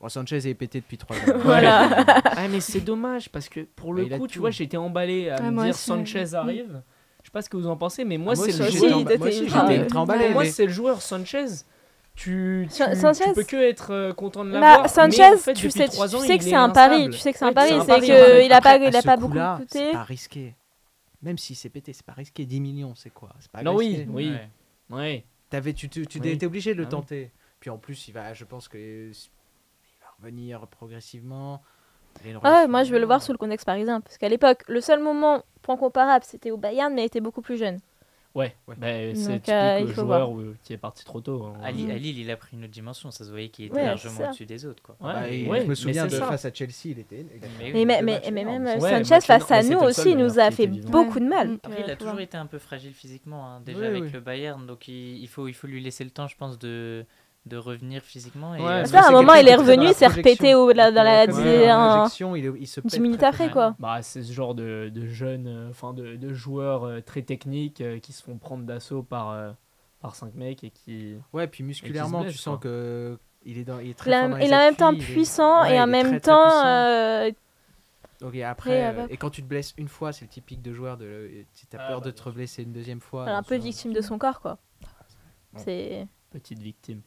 [0.00, 1.38] bon, Sanchez est pété depuis 3 ans.
[1.42, 2.04] Voilà.
[2.24, 4.34] ah, mais c'est dommage parce que pour le Bah, coup, tout.
[4.34, 5.96] tu vois, j'étais emballé à Ah, me dire aussi, ouais.
[5.98, 6.80] Sanchez arrive.
[7.34, 8.98] Pas ce que vous en pensez, mais moi, Ah, moi c'est le joueur.
[10.30, 10.32] moi.
[10.32, 10.72] Moi, c'est le
[11.02, 11.44] Sanchez.
[12.14, 14.88] Tu, tu, Sa- Sanchez- tu peux que être euh, content de Bah, l'avoir.
[14.88, 17.10] Sanchez, mais en fait, tu sais, tu ans, sais que est c'est un pari.
[17.10, 17.70] Tu sais que c'est un pari.
[17.70, 18.52] c'est qu'il en fait.
[18.52, 19.78] a pas, il a pas beaucoup coûté.
[19.86, 20.54] C'est pas risqué.
[21.22, 22.44] Même si c'est pété, c'est pas risqué.
[22.46, 23.30] 10 millions, c'est quoi?
[23.40, 24.06] C'est pas Non, oui, risqué.
[24.10, 24.32] oui.
[24.90, 25.24] Ouais.
[25.50, 26.28] T'avais, tu tu, tu Oui.
[26.28, 26.90] étais obligé de le Ah oui.
[26.90, 27.32] tenter.
[27.58, 29.10] Puis en plus, il va, je pense que il
[30.00, 31.62] va revenir progressivement.
[32.44, 34.00] Ah ouais, moi, je veux le voir sous le contexte parisien.
[34.00, 37.42] Parce qu'à l'époque, le seul moment, point comparable, c'était au Bayern, mais il était beaucoup
[37.42, 37.78] plus jeune.
[38.34, 38.52] Ouais.
[38.66, 38.74] Ouais.
[38.76, 41.44] Bah, c'est typique euh, le joueur où- qui est parti trop tôt.
[41.44, 41.52] hein.
[41.62, 43.12] À, Lille, à Lille, il a pris une autre dimension.
[43.12, 44.82] Ça se voyait qu'il était Ouais, largement au-dessus des autres.
[44.82, 44.96] Quoi.
[45.00, 46.26] Ouais, Bah, et ouais, je me souviens de ça.
[46.26, 47.24] face à Chelsea, il était.
[47.72, 51.20] Mais même Ouais, Sanchez face à nous aussi, seul, il nous d'ailleurs, a fait beaucoup
[51.20, 51.58] de mal.
[51.62, 54.66] Après, euh, il a toujours été un peu fragile physiquement, hein, déjà avec le Bayern.
[54.66, 57.04] Donc il, il, faut, il faut lui laisser le temps, je pense, de,
[57.46, 58.54] de revenir physiquement.
[58.54, 60.54] Et, Ouais, euh, mais Ça, à un moment, il est dans revenu, il s'est repété
[60.54, 63.00] au- dans la- dans il est la- en un- injection, il, il se Dix pète
[63.00, 63.76] minutes très, après, quoi.
[63.78, 67.80] Bah, c'est ce genre de, de jeunes, euh, enfin de, de joueurs euh, très techniques
[67.82, 69.50] euh, qui se font prendre d'assaut par, euh,
[70.00, 71.16] par 5 mecs et qui.
[71.34, 72.62] Ouais, puis musculairement, blesse, tu sens quoi.
[72.70, 74.58] que il est dans, il est très Il, a- fort dans il les est en
[74.58, 77.30] même temps puissant Ouais, et en même temps.
[78.20, 80.72] Donc et après, euh, et quand tu te blesses une fois, c'est le typique de
[80.72, 83.28] joueur de si t'as Ah, peur bah, de te blesser une deuxième fois.
[83.28, 84.56] un peu victime de son corps, quoi.
[85.52, 85.60] Bon.
[85.62, 87.02] C'est Petite victime.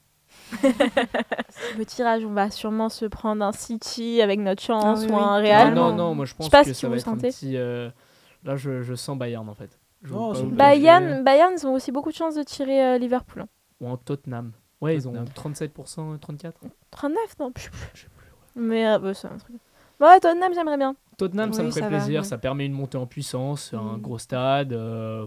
[1.77, 2.23] Le tirage.
[2.25, 5.49] On va sûrement se prendre un City avec notre chance Ah oui, ou un oui.
[5.51, 5.73] Ah, Real.
[5.73, 7.29] non, non, moi je pense pas que ça va vous être un sentez.
[7.29, 7.57] petit.
[7.57, 7.89] euh,
[8.43, 9.79] Là, je, je sens Bayern en fait.
[10.03, 10.13] Je.
[10.45, 13.41] Bayern, Bayern, ils ont aussi beaucoup de chances de tirer euh, Liverpool.
[13.43, 13.47] hein.
[13.81, 14.51] Ou en Tottenham.
[14.79, 15.53] Ouais, ils ont Tottenham.
[15.53, 16.51] 37%, euh, 34%.
[16.91, 18.31] 39, non je sais plus.
[18.55, 19.55] Mais euh, bah, c'est un truc.
[19.99, 20.95] Ouais, Tottenham, j'aimerais bien.
[21.17, 22.21] Tottenham, ça me ferait ça va, plaisir.
[22.21, 22.27] ouais.
[22.27, 24.01] Ça permet une montée en puissance, un Mm.
[24.01, 24.71] gros stade.
[24.73, 25.25] euh,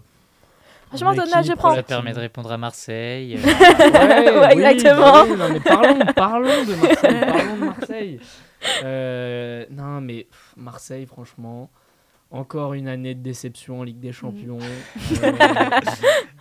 [0.91, 1.74] Franchement, équipe je prends.
[1.74, 3.36] Ça permet de répondre à Marseille.
[3.38, 5.22] euh, Ouais, Ouais, oui, exactement.
[5.24, 7.20] oui, non, mais parlons, parlons de Marseille.
[7.26, 8.20] parlons de Marseille.
[8.84, 11.70] Euh, non, mais pff, Marseille, franchement,
[12.30, 14.59] encore une année de déception en Ligue des Champions.
[15.22, 15.32] Euh,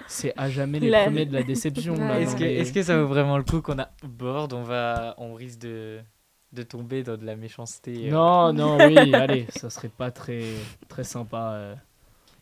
[0.08, 1.96] c'est à jamais les La- premiers de la déception.
[2.14, 5.14] Est-ce que, les- est-ce que ça vaut vraiment le coup qu'on a board on, va,
[5.18, 6.00] on risque de,
[6.54, 10.42] de tomber dans de la méchanceté euh, Non, non, oui, allez, ça serait pas très,
[10.88, 11.52] très sympa.
[11.54, 11.76] euh.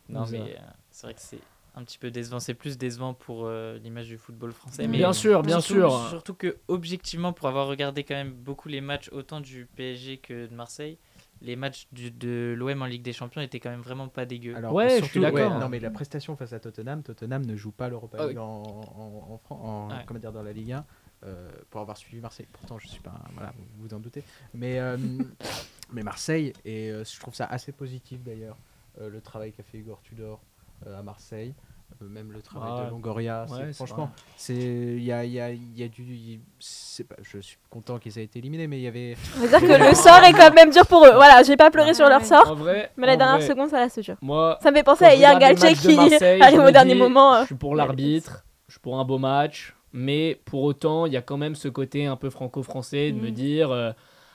[0.08, 0.56] Non, mais euh,
[0.90, 1.38] c'est vrai que c'est
[1.78, 2.40] un petit peu décevant.
[2.40, 4.86] C'est plus décevant pour euh, l'image du football français.
[4.88, 6.08] Mais Bien sûr, bien surtout, sûr.
[6.10, 10.46] Surtout que, objectivement, pour avoir regardé quand même beaucoup les matchs, autant du PSG que
[10.46, 10.98] de Marseille,
[11.40, 14.56] les matchs du- de l'OM en Ligue des Champions étaient quand même vraiment pas dégueux.
[14.56, 15.58] Alors, Ouais, je suis d'accord.
[15.58, 18.62] non, mais la prestation face à Tottenham, Tottenham ne joue pas l'Europa Ah League en,
[18.62, 20.02] en, en, en- Ouais.
[20.06, 20.84] comment dire, dans la Ligue 1.
[21.24, 22.46] euh, pour avoir suivi Marseille.
[22.52, 23.10] Pourtant, je suis pas.
[23.10, 24.22] un- Voilà, vous vous en doutez.
[24.54, 24.96] Mais, euh,
[25.92, 28.56] mais Marseille, et euh, je trouve ça assez positif d'ailleurs,
[29.00, 30.40] euh, le travail qu'a fait Igor Tudor
[30.86, 31.54] euh, à Marseille.
[32.02, 33.46] Euh, même le travail Ah, de Longoria.
[33.50, 36.40] ouais, franchement, c'est il y a, il y, a, il y a du.
[36.58, 39.16] c'est Pas, je suis content qu'ils aient été éliminés, mais il y avait.
[39.36, 41.12] On va dire que le sort est quand même dur pour eux.
[41.14, 43.70] Voilà, j'ai pas pleuré Ouais, sur leur sort, En vrai, mais la dernière vrai, seconde,
[43.70, 44.16] ça reste dur.
[44.22, 45.98] Moi, Ça me fait penser à Hier Galtier qui
[46.42, 47.34] arrive au dernier moment.
[47.34, 47.40] euh.
[47.42, 51.16] Je suis pour l'arbitre, je suis pour un beau match, mais pour autant, il y
[51.16, 53.34] a quand même ce côté un peu franco-français de me Mhm.
[53.34, 53.92] dire euh,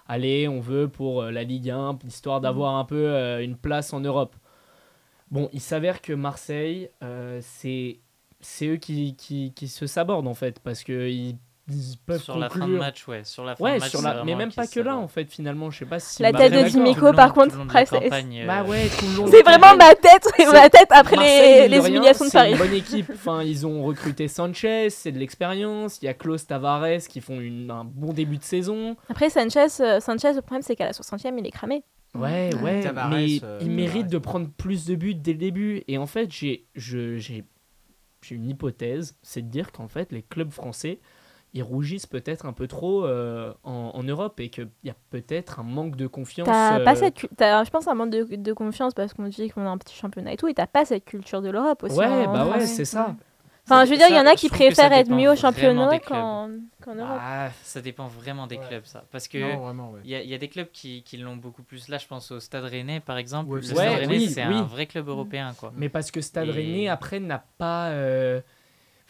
[0.08, 3.93] allez, on veut pour euh, la Ligue 1, histoire d'avoir un peu euh, une place
[3.93, 4.36] en Europe.
[5.34, 7.98] Bon, il s'avère que Marseille, euh, c'est
[8.40, 11.36] c'est eux qui, qui, qui se sabordent en fait, parce qu'ils
[11.70, 12.80] ils peuvent Sur la fin de conclure.
[12.80, 13.24] match, ouais.
[13.24, 14.12] Sur la fin Ouais, de match, sur c'est la...
[14.16, 16.40] vraiment mais même pas que là en fait finalement, je sais pas si La Bah,
[16.40, 18.90] tête de long- par contre, c'est- campagne, euh, Bah ouais,
[19.30, 22.52] C'est vraiment ma tête, C'est- ma tête après Marseille, les, les humiliations de C'est Paris.
[22.52, 23.10] une bonne équipe.
[23.16, 26.00] Enfin, ils ont recruté Sanchez, c'est de l'expérience.
[26.02, 28.98] Il y a Klaus Tavares qui font une- un bon début de saison.
[29.10, 31.82] Après, Sanchez, euh, Sanchez, le problème, c'est qu'à la 60e, il est cramé.
[32.16, 32.61] Ouais, Ouais.
[32.61, 35.84] ouais, Tavares, mais euh, il mérite de prendre plus de buts dès le début.
[35.88, 37.43] Et en fait, j'ai je- j'ai
[38.22, 40.99] j'ai une hypothèse, c'est de dire qu'en fait, les clubs français,
[41.53, 45.59] ils rougissent peut-être un peu trop euh, en, en Europe et qu'il y a peut-être
[45.59, 46.47] un manque de confiance.
[46.47, 49.49] T'as euh, pas cette t'as- je pense un manque de, de confiance parce qu'on dit
[49.49, 51.97] qu'on a un petit championnat et tout, et t'as pas cette culture de l'Europe aussi.
[51.97, 53.16] Ouais, en bah ouais, c'est ça.
[53.66, 56.49] Enfin, je veux dire, il y en a qui préfèrent être mieux au championnat qu'en
[56.88, 57.18] Europe.
[57.22, 58.68] Ah, Ça dépend vraiment des Ouais.
[58.68, 59.05] clubs, ça.
[59.11, 60.01] Parce que ouais.
[60.03, 61.88] il y, a- il y a des clubs qui, qui l'ont beaucoup plus.
[61.88, 63.49] Là, je pense au Stade Rennais, par exemple.
[63.51, 63.99] Ouais, le c'est Stade.
[63.99, 64.53] Rennais, oui, c'est oui.
[64.55, 65.72] un vrai club européen, quoi.
[65.78, 67.88] Mais parce que Stade Et- Rennais, après, n'a pas.
[67.91, 68.41] euh,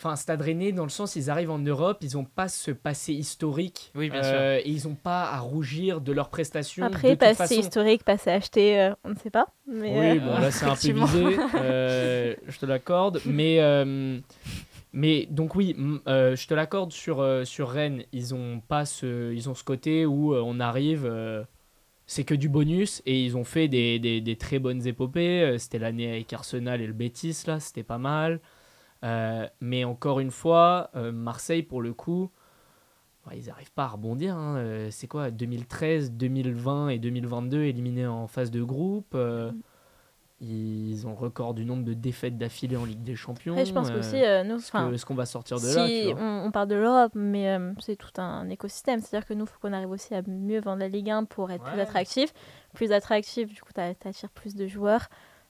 [0.03, 3.13] Enfin, Stade Rennais, dans le sens, ils arrivent en Europe, ils n'ont pas ce passé
[3.13, 3.89] historique.
[3.95, 6.83] Oui, bien euh, Et ils n'ont pas à rougir de leurs prestations.
[6.85, 7.59] de Après, toute passé façon.
[7.61, 9.47] historique, passé acheté, euh, on ne sait pas.
[9.65, 11.37] Mais, Oui, euh, bon, là, c'est un peu visé.
[11.55, 13.21] euh, je te l'accorde.
[13.25, 13.59] Mais.
[13.61, 14.19] euh,
[14.91, 15.75] mais donc oui,
[16.07, 19.63] euh, je te l'accorde sur, euh, sur Rennes, ils ont pas ce, ils ont ce
[19.63, 21.43] côté où euh, on arrive, euh,
[22.05, 25.55] c'est que du bonus et ils ont fait des, des, des très bonnes épopées.
[25.59, 28.39] C'était l'année avec Arsenal et le Betis là, c'était pas mal.
[29.03, 32.29] Euh, mais encore une fois, euh, Marseille pour le coup,
[33.27, 34.35] ouais, ils n'arrivent pas à rebondir.
[34.37, 34.55] hein.
[34.57, 39.13] Euh, C'est quoi 2013, 2020 et 2022 éliminés en phase de groupe.
[39.15, 39.51] euh,
[40.45, 43.53] ils ont le record du nombre de défaites d'affilée en Ligue des Champions.
[43.53, 44.57] Après, je pense euh, nous,
[44.93, 47.57] est-ce qu'on va sortir de si là tu vois on, on parle de l'Europe, mais
[47.79, 48.99] c'est tout un écosystème.
[48.99, 51.49] C'est-à-dire que nous, il faut qu'on arrive aussi à mieux vendre la Ligue 1 pour
[51.51, 51.81] être plus Ouais.
[51.83, 52.33] attractif.
[52.73, 55.07] Plus attractif, du coup, tu attires plus de joueurs.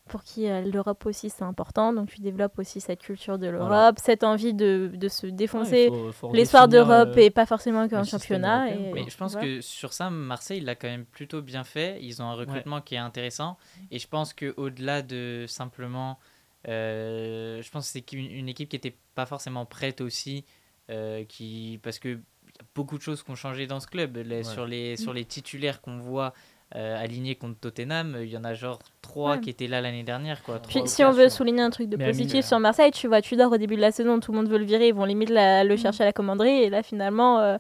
[0.09, 1.93] Pour qui euh, l'Europe aussi, c'est important.
[1.93, 3.93] Donc, tu développes aussi cette culture de l'Europe, Voilà.
[3.97, 5.89] cette envie de, de se Ouais, défoncer.
[6.11, 8.69] faut L'histoire redéfinir, d'Europe euh, et pas forcément qu'un championnat.
[8.75, 8.91] Et.
[8.91, 11.99] Mais je pense que sur ça, Marseille l'a quand même plutôt bien fait.
[12.01, 13.57] Ils ont un recrutement qui est intéressant.
[13.91, 16.19] Et je pense qu'au-delà de simplement.
[16.67, 20.43] euh, je pense que c'est une, une équipe qui n'était pas forcément prête aussi.
[20.89, 24.17] euh, qui, parce qu'il y a beaucoup de choses qui ont changé dans ce club.
[24.17, 26.33] Les- sur, les, sur les titulaires qu'on voit
[26.75, 29.41] euh, alignés contre Tottenham, il y en a genre trois Ouais.
[29.41, 30.41] qui étaient là l'année dernière.
[30.43, 33.07] Quoi, Puis, si on veut souligner un truc de Mais positif mine- sur Marseille, tu
[33.07, 35.05] vois Tudor au début de la saison, tout le monde veut le virer, ils vont
[35.05, 37.57] limite la- le chercher à la commanderie, et là finalement, euh,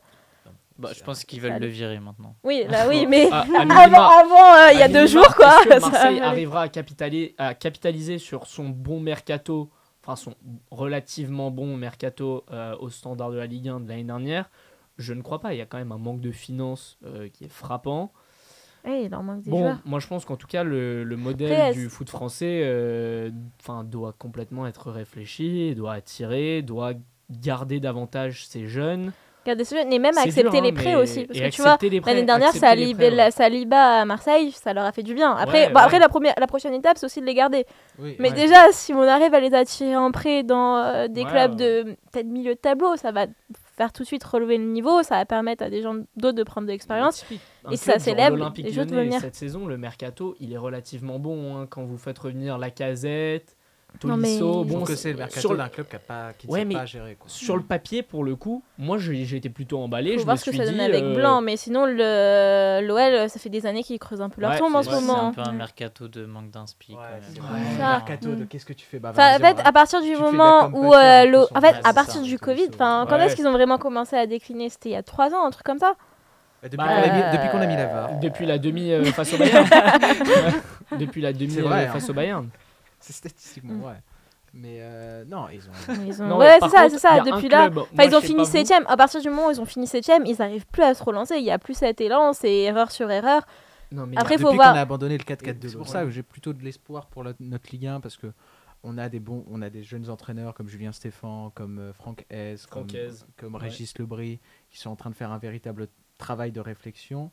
[0.79, 2.35] Bah, je pense qu'ils veulent le virer maintenant.
[2.43, 5.07] oui, là oui, mais à avant, minima- avant, euh, il y a à deux minima,
[5.07, 5.53] jours, quoi.
[5.63, 9.69] Que Marseille arrivera à capitaliser, à capitaliser sur son bon mercato,
[10.03, 10.33] enfin son
[10.71, 14.49] relativement bon mercato euh, au standard de la Ligue 1 de l'année dernière?
[14.97, 15.53] Je ne crois pas.
[15.53, 18.11] Il y a quand même un manque de finances euh, qui est frappant.
[18.85, 19.77] Oui, il leur manque des Bon, joueurs.
[19.85, 23.29] moi je pense qu'en tout cas le, le modèle Après, du foot français euh,
[23.85, 26.93] doit complètement être réfléchi, doit attirer, doit
[27.29, 29.13] garder davantage ses jeunes.
[29.45, 31.25] Regardez ce jeu, et même C'est accepter dur, hein, les prêts mais- aussi.
[31.25, 33.31] Parce et que tu vois, l'année dernière, ça les prêts, ouais.
[33.31, 35.31] Saliba à Marseille, ça leur a fait du bien.
[35.35, 35.99] Après, Ouais, bon, après ouais.
[35.99, 37.65] la, première, la prochaine étape, c'est aussi de les garder.
[37.99, 38.35] Oui, Mais ouais.
[38.35, 41.83] déjà, si on arrive à les attirer en prêt dans euh, des Ouais, clubs ouais.
[41.83, 43.25] de peut-être milieu de tableau, ça va
[43.75, 46.43] faire tout de suite relever le niveau, ça va permettre à des gens d'autres de
[46.43, 47.23] prendre de l'expérience.
[47.71, 48.65] Et ça s'élève, l'Olympique
[48.95, 49.09] Lyonnais.
[49.19, 51.57] Cette saison, le mercato, il est relativement bon.
[51.57, 53.62] hein, quand vous faites revenir Lacazette, Non, mais-
[53.99, 56.47] Tolisso, trouve bon, que c'est le sur mercato le- d'un club qui a pas, qui
[56.47, 57.15] ne Ouais, sait mais pas gérer.
[57.15, 57.29] Quoi.
[57.29, 60.13] Sur le papier, pour le coup, moi j'ai été plutôt emballé.
[60.13, 61.85] Faut je voir me ce que suis ça donne dit, avec euh, Blanc, mais sinon
[61.85, 64.89] le l'OL, ça fait des années qu'ils creusent un peu leur Ouais, tombe en ce
[64.89, 65.27] vrai, C'est moment.
[65.27, 66.93] un peu un mercato de manque d'inspi.
[66.93, 66.99] Ouais.
[67.77, 67.89] Ça.
[67.91, 70.93] mercato de qu'est-ce que tu fais bah, Enfin, en fait, à partir du moment où,
[70.93, 72.37] euh, sur- en fait, à partir ça, du.
[72.39, 74.69] Covid, quand est-ce qu'ils ont vraiment commencé à décliner?
[74.69, 75.93] C'était il y a trois ans, un truc comme ça.
[76.61, 76.85] Bah, Depuis Bah,
[77.51, 78.19] qu'on a mis- la VAR.
[78.21, 79.67] Depuis la demi face au Bayern.
[80.97, 81.55] Depuis la demi
[81.91, 82.49] face au Bayern.
[83.03, 83.83] C'est statistiquement, Mm.
[83.83, 84.01] ouais.
[84.55, 85.93] Mais euh, non, ils ont.
[86.05, 87.17] Ils ont- Non, ouais, c'est ça, c'est ça.
[87.17, 88.85] il Depuis là, club, Enfin, moi, ils ont fini pas vous, septième.
[88.87, 91.37] À partir du moment où ils ont fini septième, ils n'arrivent plus à se relancer.
[91.37, 93.41] Il n'y a plus cet élan, c'est erreur sur erreur.
[93.91, 96.03] Non, mais Après, Depuis faut qu'on voir- a abandonné le 4-4-2, Et c'est pour ça
[96.03, 98.27] que j'ai plutôt de l'espoir pour la- notre Ligue 1 parce que
[98.83, 102.25] on a des bons, on a des jeunes entraîneurs comme Julien Stéphan, comme euh, Franck
[102.29, 103.61] Hez, comme, Franck Hez, comme ouais.
[103.61, 104.39] Régis Lebris,
[104.69, 105.87] qui sont en train de faire un véritable
[106.19, 107.31] travail de réflexion.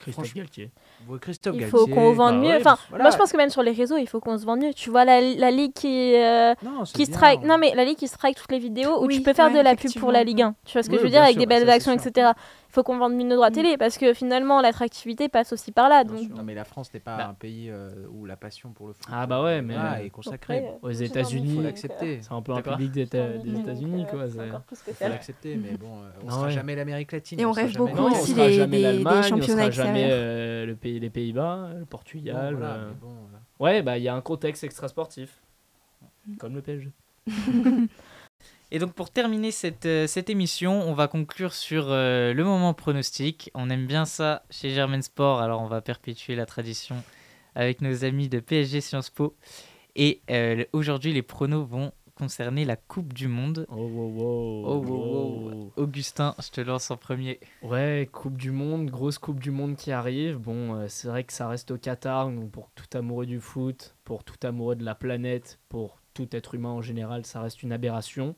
[0.00, 0.70] Christophe Galtier.
[1.08, 2.48] Ouais, Christophe Il faut qu'on vende bah mieux.
[2.54, 3.04] ouais, Enfin, voilà.
[3.04, 4.72] moi je pense que même sur les réseaux, il faut qu'on se vende mieux.
[4.74, 7.42] Tu vois la, la ligue qui euh, Non, qui strike.
[7.42, 9.58] Non mais la ligue qui strike toutes les vidéos où Oui, tu peux faire ouais,
[9.58, 10.24] de la pub pour la.
[10.24, 10.54] Ligue 1.
[10.64, 12.30] Tu vois ce que Oui, je veux dire avec sûr, des belles actions, etc.
[12.70, 13.54] Il faut qu'on vende mieux nos droits Mm.
[13.54, 16.04] télé parce que finalement l'attractivité passe aussi par là.
[16.04, 16.20] Donc.
[16.30, 17.26] Non, mais la France n'est pas Bah.
[17.28, 20.10] un pays euh, où la passion pour le foot Ah bah ouais, mais- voilà, est
[20.10, 20.58] consacrée.
[20.58, 22.20] après, euh, Aux États-Unis, faut l'accepter.
[22.22, 24.60] C'est un peu un public des, euh, des États-Unis, euh, quoi.
[24.70, 26.50] faut l'accepter, mais bon, euh, on Ah sera ouais.
[26.52, 27.40] jamais l'Amérique latine.
[27.40, 29.70] Et on rêve jamais- beaucoup on aussi des- jamais des- des l'Allemagne, on championnats sera
[29.72, 30.10] jamais extérieurs.
[30.12, 32.56] euh, le pays, les Pays-Bas, le Portugal.
[32.62, 32.64] euh.
[32.64, 32.90] euh,
[33.58, 35.40] Ouais, bah il y a un contexte extra-sportif.
[36.38, 36.92] Comme le PSG.
[38.72, 42.72] Et donc pour terminer cette, euh, cette émission, on va conclure sur euh, le moment
[42.72, 43.50] pronostic.
[43.54, 47.02] On aime bien ça chez Germain Sport, alors on va perpétuer la tradition
[47.56, 49.34] avec nos amis de PSG Sciences Po.
[49.96, 53.66] Et euh, aujourd'hui, les pronos vont concerner la Coupe du Monde.
[53.70, 55.72] Oh, wow, wow, Oh, wow, wow.
[55.76, 57.40] Augustin, je te lance en premier.
[57.62, 60.36] Ouais, Coupe du Monde, grosse Coupe du Monde qui arrive.
[60.36, 63.96] Bon, euh, c'est vrai que ça reste au Qatar, donc pour tout amoureux du foot,
[64.04, 67.72] pour tout amoureux de la planète, pour tout être humain en général, ça reste une
[67.72, 68.36] aberration.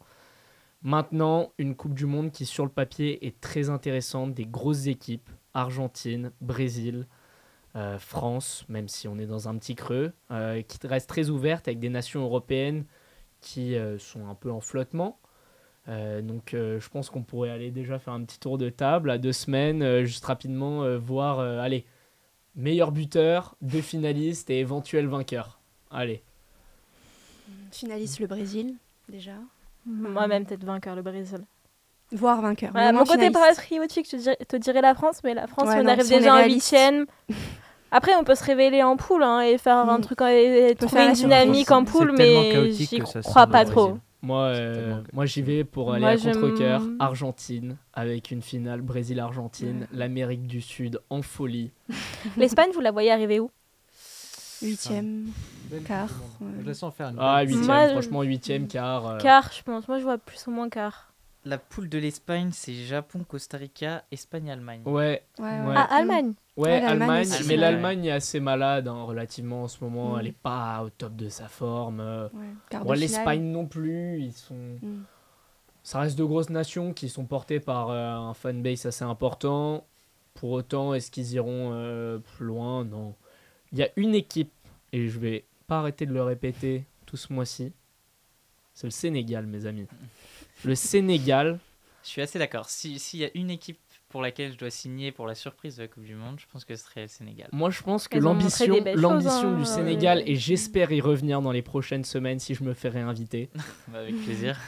[0.82, 4.34] Maintenant, une Coupe du Monde qui, sur le papier, est très intéressante.
[4.34, 7.06] Des grosses équipes, Argentine, Brésil,
[7.74, 11.68] euh, France, même si on est dans un petit creux, euh, qui reste très ouverte
[11.68, 12.84] avec des nations européennes
[13.40, 15.18] qui euh, sont un peu en flottement.
[15.88, 19.32] Donc je pense qu'on pourrait aller déjà faire un petit tour de table à deux
[19.32, 21.84] semaines, juste rapidement voir, allez,
[22.54, 25.58] meilleur buteur, deux finalistes et éventuel vainqueur.
[25.90, 26.22] Allez.
[27.72, 28.76] Finaliste le Brésil,
[29.08, 29.34] déjà.
[29.86, 31.40] Moi-même peut-être vainqueur le Brésil.
[32.12, 32.70] Voire vainqueur.
[32.72, 35.76] Voilà, mon côté patriotique, je te dirais, te dirais la France, mais la France, Ouais,
[35.80, 37.06] on non, arrive si on est déjà en huitième.
[37.90, 40.02] Après, on peut se révéler en poule hein, et faire un Mm.
[40.02, 43.98] truc, et trouver une dynamique en poule, mais j'y crois pas trop.
[44.24, 46.82] Moi, euh, moi j'y vais pour aller Moi, à contre-coeur.
[47.00, 51.70] Argentine, avec une finale Brésil-Argentine, l'Amérique du Sud en folie.
[52.36, 53.50] L'Espagne, vous la voyez arriver où?
[54.62, 55.24] Huitième.
[55.24, 56.08] Belle Quart.
[56.60, 59.06] Je la sens faire une Ah, huitième, Moi, je- franchement, huitième, quart.
[59.06, 59.88] euh, Quart, je pense.
[59.88, 61.08] Moi, je vois plus ou moins quart.
[61.44, 64.82] La poule de l'Espagne, c'est Japon, Costa Rica, Espagne, Allemagne.
[64.84, 65.66] Ouais, Ouais, Ouais.
[65.66, 65.74] ouais.
[65.76, 67.42] Ah, Allemagne Ouais, Ouais, l'Allemagne Allemagne, aussi.
[67.48, 67.56] mais Ouais.
[67.56, 70.14] l'Allemagne est assez malade hein, relativement en ce moment.
[70.16, 70.20] Mm.
[70.20, 71.98] Elle est pas au top de sa forme.
[72.00, 72.28] euh.
[72.28, 73.00] Ouais, quart de Bon, finale.
[73.00, 74.20] L'Espagne non plus.
[74.20, 74.54] Ils sont.
[74.82, 75.02] Mm.
[75.82, 79.84] Ça reste de grosses nations qui sont portées par euh, un fanbase assez important.
[80.34, 82.84] Pour autant, est-ce qu'ils iront euh, plus loin?
[82.84, 83.14] Non.
[83.72, 84.52] Il y a une équipe,
[84.92, 87.72] et je vais pas arrêter de le répéter tout ce mois-ci.
[88.74, 89.86] C'est le Sénégal, mes amis.
[90.64, 91.58] Le Sénégal,
[92.02, 92.68] Je suis assez d'accord.
[92.68, 93.78] Si- S'il y a une équipe
[94.10, 96.66] pour laquelle je dois signer pour la surprise de la Coupe du Monde, je pense
[96.66, 97.48] que ce serait le Sénégal.
[97.52, 98.84] Moi, je pense que l'ambition, choses,
[99.56, 100.22] du hein, Sénégal, euh.
[100.26, 103.48] et j'espère y revenir dans les prochaines semaines si je me fais réinviter,
[103.88, 104.58] Bah, avec plaisir.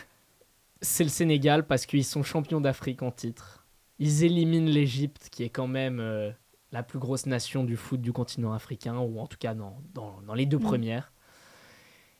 [0.80, 3.66] c'est le Sénégal parce qu'ils sont champions d'Afrique en titre.
[3.98, 6.30] Ils éliminent l'Égypte, qui est quand même euh,
[6.74, 10.20] la plus grosse nation du foot du continent africain, ou en tout cas dans, dans,
[10.26, 10.80] dans les deux Mm.
[10.82, 11.12] premières.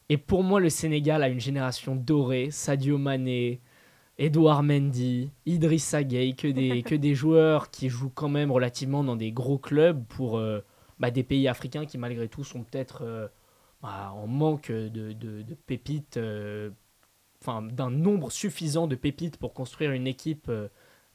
[0.09, 3.61] Et pour moi, le Sénégal a une génération dorée, Sadio Mané,
[4.19, 9.17] Edouard Mendy, Idrissa Gueye, que des, que des joueurs qui jouent quand même relativement dans
[9.17, 10.61] des gros clubs pour euh,
[11.01, 13.29] bah, des pays africains qui malgré tout sont peut-être euh,
[13.83, 16.71] bah, en manque de, de- de pépites, euh,
[17.43, 20.51] enfin d'un nombre suffisant de pépites pour construire une équipe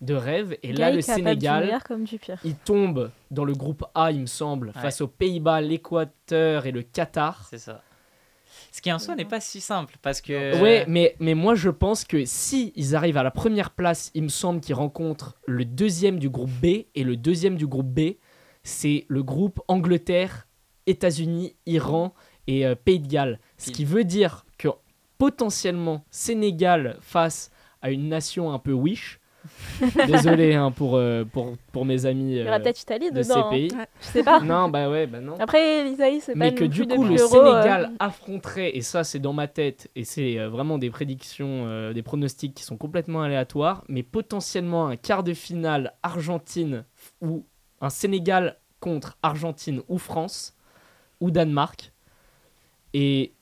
[0.01, 0.57] de rêve.
[0.63, 2.39] Et là, le Sénégal, meilleur comme du pire.
[2.43, 4.81] il tombe dans le groupe A, il me semble, Ouais.
[4.81, 7.47] face aux Pays-Bas, l'Équateur et le Qatar.
[7.49, 7.81] C'est ça.
[8.71, 10.61] Ce qui en soi n'est pas si simple parce que.
[10.61, 14.23] Ouais, mais, mais moi je pense que si ils arrivent à la première place, il
[14.23, 18.11] me semble qu'ils rencontrent le deuxième du groupe B et le deuxième du groupe B,
[18.63, 20.47] c'est le groupe Angleterre,
[20.85, 22.13] États-Unis, Iran
[22.47, 23.39] et euh, Pays de Galles.
[23.57, 24.67] Ce qui veut dire que
[25.17, 29.18] potentiellement Sénégal face à une nation un peu wish.
[30.07, 33.21] Désolé hein, pour, euh, pour, pour mes amis Il y aura euh, peut-être Italie de
[33.21, 33.47] ces dedans.
[33.47, 33.49] hein.
[33.49, 33.71] pays.
[33.73, 33.87] Ouais.
[34.01, 34.39] Je sais pas.
[34.41, 35.35] Non, bah ouais, bah non.
[35.39, 39.03] Après, l'Italie, c'est pas Mais que du coup, le l'Euro, euh, Sénégal affronterait, et ça
[39.03, 43.83] c'est dans ma tête, et c'est vraiment des prédictions, des pronostics qui sont complètement aléatoires,
[43.87, 46.83] mais potentiellement un quart de finale Argentine
[47.21, 47.45] ou
[47.81, 50.55] un Sénégal contre Argentine ou France
[51.21, 51.91] ou Danemark.
[52.93, 53.33] Et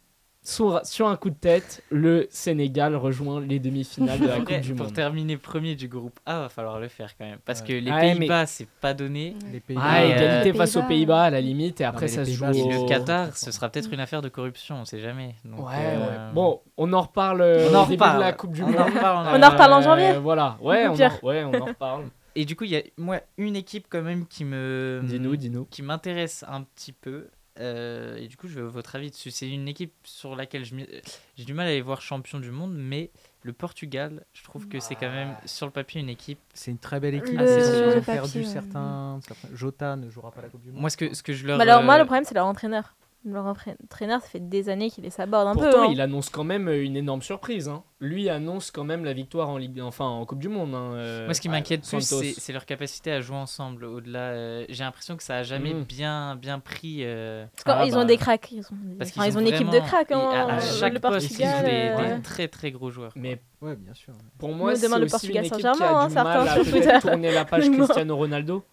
[0.50, 4.74] sur, sur un coup de tête, le Sénégal rejoint les demi-finales de la Coupe du
[4.74, 4.94] pour Monde.
[4.96, 7.40] terminer premier du groupe A, va falloir le faire quand même.
[7.44, 7.68] Parce Ouais.
[7.68, 9.36] que les Ouais, mais- Pays-Bas, c'est pas donné.
[9.52, 10.88] Les pays Ah, égalité euh, face aux Pays-Bas.
[10.88, 12.84] Pays-Bas à la limite, et après ça se joue Pays-Bas, au...
[12.84, 12.88] le.
[12.88, 15.36] Qatar, ce sera peut-être une affaire de corruption, on sait jamais.
[15.44, 16.34] Donc, Ouais, euh, ouais.
[16.34, 18.18] Bon, on en reparle euh, on en début reparle.
[18.18, 18.78] de la Coupe du On Monde.
[18.78, 20.14] en reparle, On en reparle en Euh, janvier.
[20.20, 22.06] Voilà, ouais, on en, ouais, on en reparle.
[22.36, 25.66] Et du coup, il y a moi une équipe quand même qui me dis-nous, dis-nous.
[25.66, 27.28] qui m'intéresse un petit peu.
[27.60, 29.32] Euh, et du coup, je veux votre avis dessus.
[29.32, 33.12] C'est une équipe sur laquelle j'ai du mal à les voir champion du monde, mais
[33.44, 36.40] le Portugal, je trouve que c'est quand même sur le papier une équipe.
[36.54, 37.38] C'est une très belle équipe.
[37.40, 40.72] Le- Ils sur ont perdu papier, certains, certains- Jota ne jouera pas la Coupe du
[40.72, 40.82] Monde.
[40.82, 41.58] Moi, ce que, ce que je leur.
[41.58, 42.96] Bah alors, moi, le problème, c'est leur entraîneur.
[43.30, 45.70] Leur entra- entraîneur, ça fait des années qu'il les saborde un peu.
[45.70, 45.90] Pourtant, hein.
[45.92, 47.68] il annonce quand même une énorme surprise.
[47.68, 47.84] hein.
[48.00, 50.74] Lui annonce quand même la victoire en Ligue, enfin en Coupe du Monde.
[50.76, 53.86] hein, euh, Moi, ce qui m'inquiète plus, c'est leur capacité à jouer ensemble.
[53.86, 55.84] Au-delà, euh, j'ai l'impression que ça a jamais Mm.
[55.84, 57.00] bien, bien pris.
[57.02, 58.00] euh, Parce qu'ils Ah, ils bah.
[58.02, 58.52] ont des cracks.
[58.52, 60.08] Ils ont, des- parce enfin, ils ont une équipe de cracks.
[60.10, 61.66] ils- Hein, à, à euh, chaque le poste, ils ont Portugal.
[61.66, 61.72] des,
[62.12, 63.12] euh, des très très gros joueurs.
[63.16, 64.14] Mais Ouais, bien sûr.
[64.38, 66.54] pour moi, me c'est aussi une équipe qui Saint-Germain, a hein, du certains mal à
[67.02, 67.70] tourner la page.
[67.70, 68.64] Cristiano Ronaldo.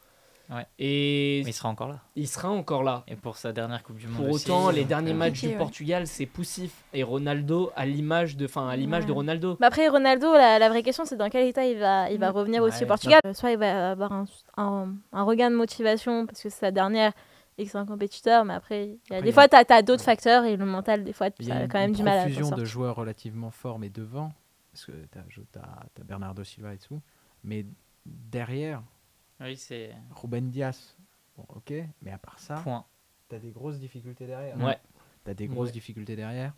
[0.50, 0.66] Ouais.
[0.78, 2.00] Et Mais il sera encore là.
[2.16, 3.02] il sera encore là.
[3.08, 4.16] Et pour sa dernière Coupe du Monde.
[4.26, 5.56] Pour aussi, autant, euh, les derniers matchs du ouais.
[5.56, 6.84] Portugal, c'est poussif.
[6.92, 9.12] Et Ronaldo, à l'image de, enfin, à l'image de.
[9.12, 9.56] Ronaldo.
[9.58, 12.30] Bah après, Ronaldo, la, la vraie question, c'est dans quel état il va, il va
[12.30, 12.34] Mm.
[12.36, 13.20] revenir aussi au Portugal.
[13.32, 14.24] Soit il va avoir un,
[14.58, 17.12] un, un regain de motivation parce que c'est sa dernière
[17.56, 19.32] et que c'est un compétiteur, mais après, il y a, Après, des il y a-
[19.48, 21.62] fois, tu as, d'autres facteurs et le mental, des fois, Il y ça a a
[21.62, 22.66] une, quand même une du mal à s'en profusion de sortir.
[22.66, 24.32] joueurs relativement forts, mais devant,
[24.72, 25.18] parce que tu
[25.58, 27.00] as, Bernardo Silva et tout,
[27.44, 27.64] mais
[28.04, 28.82] derrière,
[29.40, 30.96] Oui, c'est Ruben Dias,
[31.36, 31.72] bon, ok,
[32.02, 32.84] mais à part ça, point.
[33.28, 34.56] tu as des grosses difficultés derrière.
[34.60, 34.78] Ouais.
[35.24, 35.72] Tu as des grosses Ouais.
[35.72, 36.52] difficultés derrière.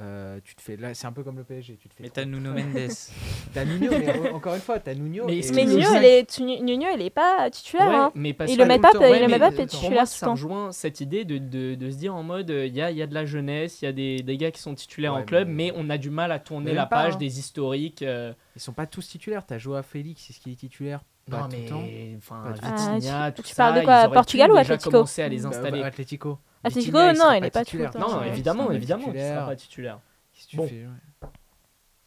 [0.00, 1.76] Euh, tu te fais là, c'est un peu comme le PSG.
[1.76, 2.90] Tu te fais Mais t'as Nuno Mendes.
[3.54, 5.24] T'as Nuno, mais re- encore une fois, t'as Nuno.
[5.26, 7.88] Mais et- qu'il Nuno, il est, Nuno, il est pas titulaire.
[7.88, 8.12] Ouais, hein.
[8.16, 10.06] mais parce Il le met pas- temps- il ouais, le met pas titulaire tout le
[10.06, 10.32] ça temps.
[10.32, 13.06] rejoint cette idée de, de, de se dire en mode il y a, y a
[13.06, 15.46] de la jeunesse, il y a des, des gars qui sont titulaires Ouais, en club,
[15.48, 17.18] mais- mais on a du mal à tourner la pas, page hein.
[17.18, 18.02] des historiques.
[18.02, 19.46] euh, Ils sont pas tous titulaires.
[19.46, 21.02] T'as Joao Félix, c'est ce qui est titulaire?
[21.28, 22.16] Pas non, tout mais le temps.
[22.18, 22.94] enfin, Pas tout le temps.
[22.94, 25.48] Vitinha, Ah, tout tu ça, parles de quoi, Portugal ou Atlético commencer à les Bah,
[25.48, 25.82] installer.
[25.82, 26.38] Atlético.
[26.64, 27.90] Atlético, Vitinha, non, il est pas tout le titulaire.
[27.92, 28.00] temps.
[28.18, 29.34] Non, évidemment, évidemment, il titulaire.
[29.36, 30.00] sera pas titulaire.
[30.32, 30.68] Qu'est-ce que tu Bon.
[30.68, 31.28] fais, ouais.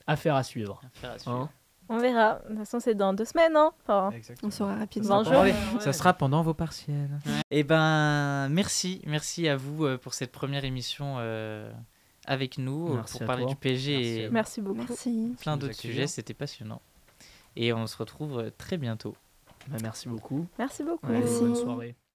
[0.08, 0.82] Affaire à suivre.
[0.96, 1.36] Affaire à suivre.
[1.38, 1.50] hein.
[1.90, 2.36] On verra.
[2.44, 3.56] De toute façon, c'est dans deux semaines.
[3.56, 4.12] Hein enfin.
[4.44, 5.24] On saura rapidement.
[5.26, 7.20] Ça sera pendant les- Ça sera pendant vos partiels.
[7.50, 11.70] Eh ben, merci, merci à vous euh, pour cette première émission euh,
[12.26, 13.52] avec nous Merci pour parler toi.
[13.52, 14.86] du PSG Merci et merci beaucoup.
[14.88, 15.36] Merci.
[15.42, 16.08] plein d'autres sujets.
[16.08, 16.82] C'était passionnant.
[17.56, 19.16] Et on se retrouve très bientôt.
[19.68, 20.48] Bah, merci beaucoup.
[20.58, 21.08] Merci beaucoup.
[21.08, 21.40] Merci.
[21.40, 21.96] bonne soirée.